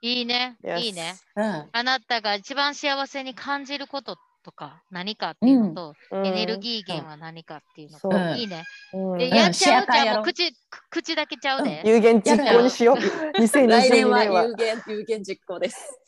[0.04, 1.14] いいね、いいね。
[1.36, 1.68] うん。
[1.70, 8.64] あなたが一番幸せに感じることとか何かっていうのと、うんエネルギー源は何かっていうのと、そういいね。
[8.92, 10.56] うんで、んやっちゃうじゃもう口、く
[10.90, 11.82] 口だけちゃうで。
[11.84, 12.96] 有言実行にしよう。
[12.96, 14.54] 2022来年は有。
[14.54, 15.98] 言有言実行です。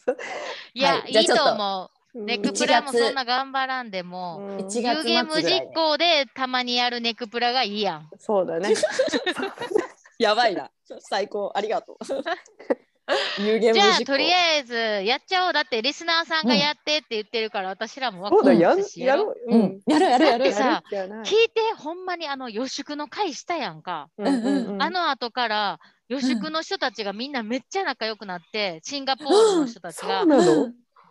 [0.75, 2.25] いや、い、いはいじゃあちょっとと思う。
[2.25, 8.11] ネクプラもそんな頑張らんでも、うん1有月限無実行でたまにやるネクプラがいいやん。
[8.19, 8.75] そうだね。
[10.19, 10.71] やばいな
[11.01, 11.97] 最高ありがとう
[13.39, 14.75] 有限じゃあとりあえず
[15.05, 15.53] やっちゃおう。
[15.53, 19.55] だってリスナーさんがやってって言ってるから、私らもワクワそうだやんやろう。
[19.55, 19.57] う。
[19.57, 19.81] ん。
[19.87, 20.45] やるやるやる。
[20.45, 24.09] だってさ聞いてほんまにあの予祝の会したやんか。
[24.17, 24.83] うんうんうん。
[24.83, 25.79] あの後から
[26.09, 30.45] 予祝の人たちがみんなめっちゃ仲良くなって、シンガポールの人たちが、そうなの？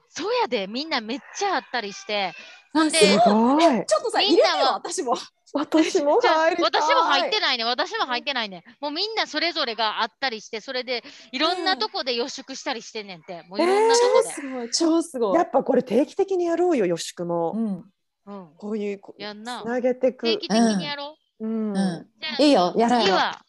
[0.09, 2.33] そうやでみんなめっちゃ会ったりして。
[2.73, 2.91] あで。
[2.91, 5.15] ちょっとさみんなは私も
[5.53, 6.65] 私も じゃあ入りたい。
[6.65, 7.63] 私も入ってないね。
[7.63, 8.63] 私も入ってないね。
[8.81, 13.43] もうみんなそれぞれがあったりしてそれでいろんなとこで予祝したりしてんねんて。
[13.43, 14.71] もういろんなとこで、すごい。
[14.71, 15.35] 超すごい。
[15.35, 17.53] やっぱこれ定期的にやろうよ、よしくも。
[17.55, 17.93] うん。
[18.25, 19.61] うん、こういうこやんな。
[19.61, 20.25] つなげてく。
[20.25, 21.69] 定期的にやろう、うん。
[21.69, 22.07] うん。
[22.19, 23.41] じゃあいいよやろうやろう次は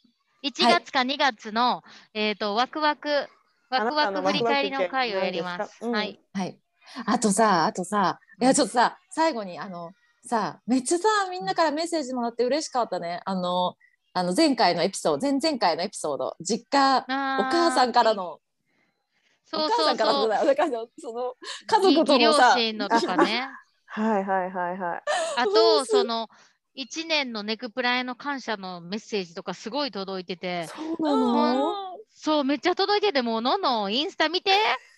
[0.42, 1.82] 1月か2月の、
[2.12, 3.08] えっ、とワクワク
[3.70, 5.60] ワクワク振り返りの会をやります。
[5.60, 5.86] ワクワク系。
[5.90, 6.20] はい。
[6.34, 6.58] はい。
[7.06, 9.92] あとさ、あとさ、いや、ちょっとさ、最後に、あの、
[10.26, 13.20] さ、めっちゃさ、みんなからメッセージもらって嬉しかったね。
[13.24, 13.76] あの、
[14.14, 18.38] あの前回のエピソード、前々回のエピソード、実家、お母さんからの、
[19.44, 19.94] そうそうそう。
[19.94, 21.34] んからのだ、だからその、
[21.66, 23.48] 家族と義両のさ、親のとかね。
[23.86, 25.02] はいはいはいはい。
[25.36, 26.28] あうんと、すその、
[26.76, 31.93] 1年のネクプラへの感謝のメッセージとかすごい届いてて、そうなうんの。
[32.14, 34.52] そう、めっちゃ届いてて、もう、のんのんインスタ見て、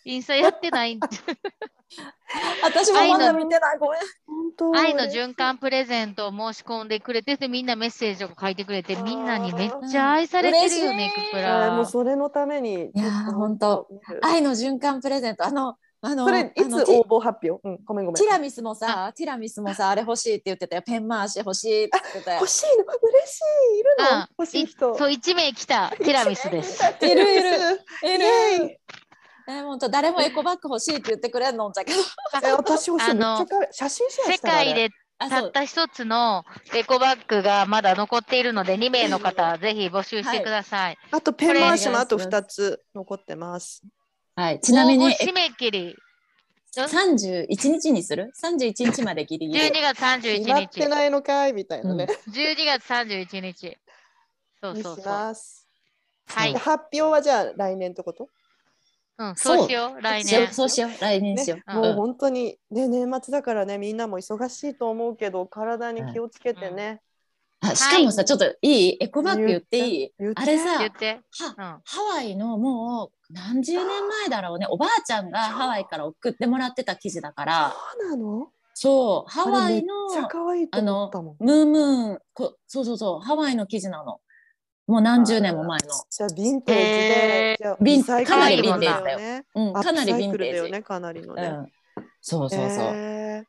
[0.05, 1.01] インスタやってない。
[2.63, 4.01] 私もまだ見てない、ごめん。
[4.27, 4.77] 本当。
[4.77, 11.87] 愛の循環プレゼントを申し込んでくれてて、みんなメッセージを書いてくれて、みんなにめっちゃ愛されてるよ、うんネクプはいもうラ。
[11.87, 12.75] それのために。
[12.75, 13.89] いいやーほんと。
[14.23, 17.61] 愛の循環プレゼント、あの、あの、それいつ応募発表？
[17.69, 18.23] うん、ごめんごめん。
[18.23, 20.83] ティラミスもさ、ティラミスもさ、あれ欲しいって言ってたよ。
[20.83, 22.49] ペン回し欲しいって言ってたよ欲。
[22.49, 22.85] しいの？
[22.85, 23.41] 嬉し
[23.75, 24.05] いいるの？
[24.23, 24.97] あ欲しい人。
[24.97, 26.81] そう、1名来た、ティラミスです。
[27.01, 27.81] い るいる。
[28.05, 28.81] いる。
[29.49, 31.69] え、本当誰もエコバッグ欲しいって言ってくれんの？
[31.69, 31.99] んじゃけど。
[32.45, 33.11] え私欲しい。
[33.11, 36.45] あの写真シェア世界であたった一つの
[36.75, 40.99] エコバッグがまだ残っているので、2名の方、ぜひ募集してください。
[41.11, 43.83] あとペン回しもあと2つ残ってます。
[44.37, 44.61] はい。
[44.61, 45.97] ちなみに締め切り、
[46.71, 48.31] 三十一日にする？
[48.35, 49.61] 三十一日までギリギリ。
[49.61, 50.89] 12月31決まって日。
[50.89, 52.07] ないのかいみたいなね。
[52.29, 53.79] 12月31日。
[54.63, 55.05] そうそうそう。
[55.07, 55.67] ます。
[56.29, 56.59] はいで。
[56.59, 58.29] 発表はじゃあ来年ってこと？
[59.19, 60.53] うん、そうしよう、来年。
[60.53, 60.91] そうしよう。
[61.01, 61.63] 来年しよう。
[61.67, 67.01] うんもう本当にね年末だからねみんなも忙しいと思うけど体に気をつけてね。
[67.61, 68.97] あしかもさ、ちょっといい？
[69.01, 70.13] エコバッグ言っていい？
[70.35, 70.91] あれさうん。
[71.59, 71.81] ハ
[72.15, 74.67] ワイのもう何十年前だろうね。
[74.69, 77.75] おばあちゃんがハワイから送ってもらってた生地だから。
[78.01, 78.49] そうなの？
[78.75, 79.31] そう。
[79.31, 79.93] ハワイの
[80.71, 81.11] あの。
[81.41, 83.21] ムームーンこそうそうそう。
[83.21, 84.21] ハワイの生地なの。
[84.87, 87.63] もう何十年も前の、じゃあヴィンテージで、えー。
[87.63, 89.45] じゃあヴィンかなりヴィンテージだよね。
[89.57, 91.43] うん、かなりヴィンテージ、だよねかなりのね。
[91.43, 91.73] うん、
[92.21, 93.45] そうそうそう、へー。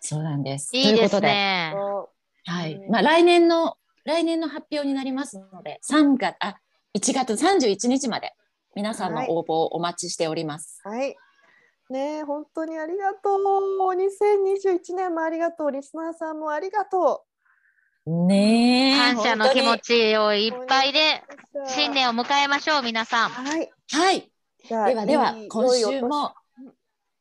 [0.00, 0.70] そうなんです。
[0.76, 1.72] いいですということで、
[2.46, 6.56] はいうんまあ、来年の来年の発表になりますので3月あ
[6.96, 8.34] 1月31日まで
[8.74, 10.80] 皆さんの応募をお待ちしております。
[10.84, 11.16] はい。
[11.88, 13.94] ねえ本当にありがとう。
[13.94, 15.72] 2021年もありがとう。
[15.72, 17.24] リスナーさんもありがと
[18.06, 21.22] ねえ感謝の気持ちをいっぱいで、
[21.54, 21.68] う。
[21.68, 23.30] 新年を迎えましょう、皆さん。
[23.30, 23.70] はい。
[23.90, 24.30] はい
[24.68, 26.34] じゃあではではいい今週も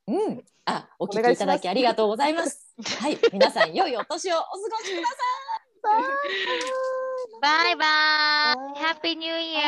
[0.07, 2.73] うんあお聞きいただきありがとうございます。
[2.99, 5.65] はい皆さん良いお年をお過ごしください。
[7.41, 8.55] バイバイ。
[8.55, 9.65] バイハッピーニューイヤー。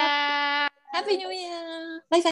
[0.94, 2.22] ハッピーニューイヤーバイバイ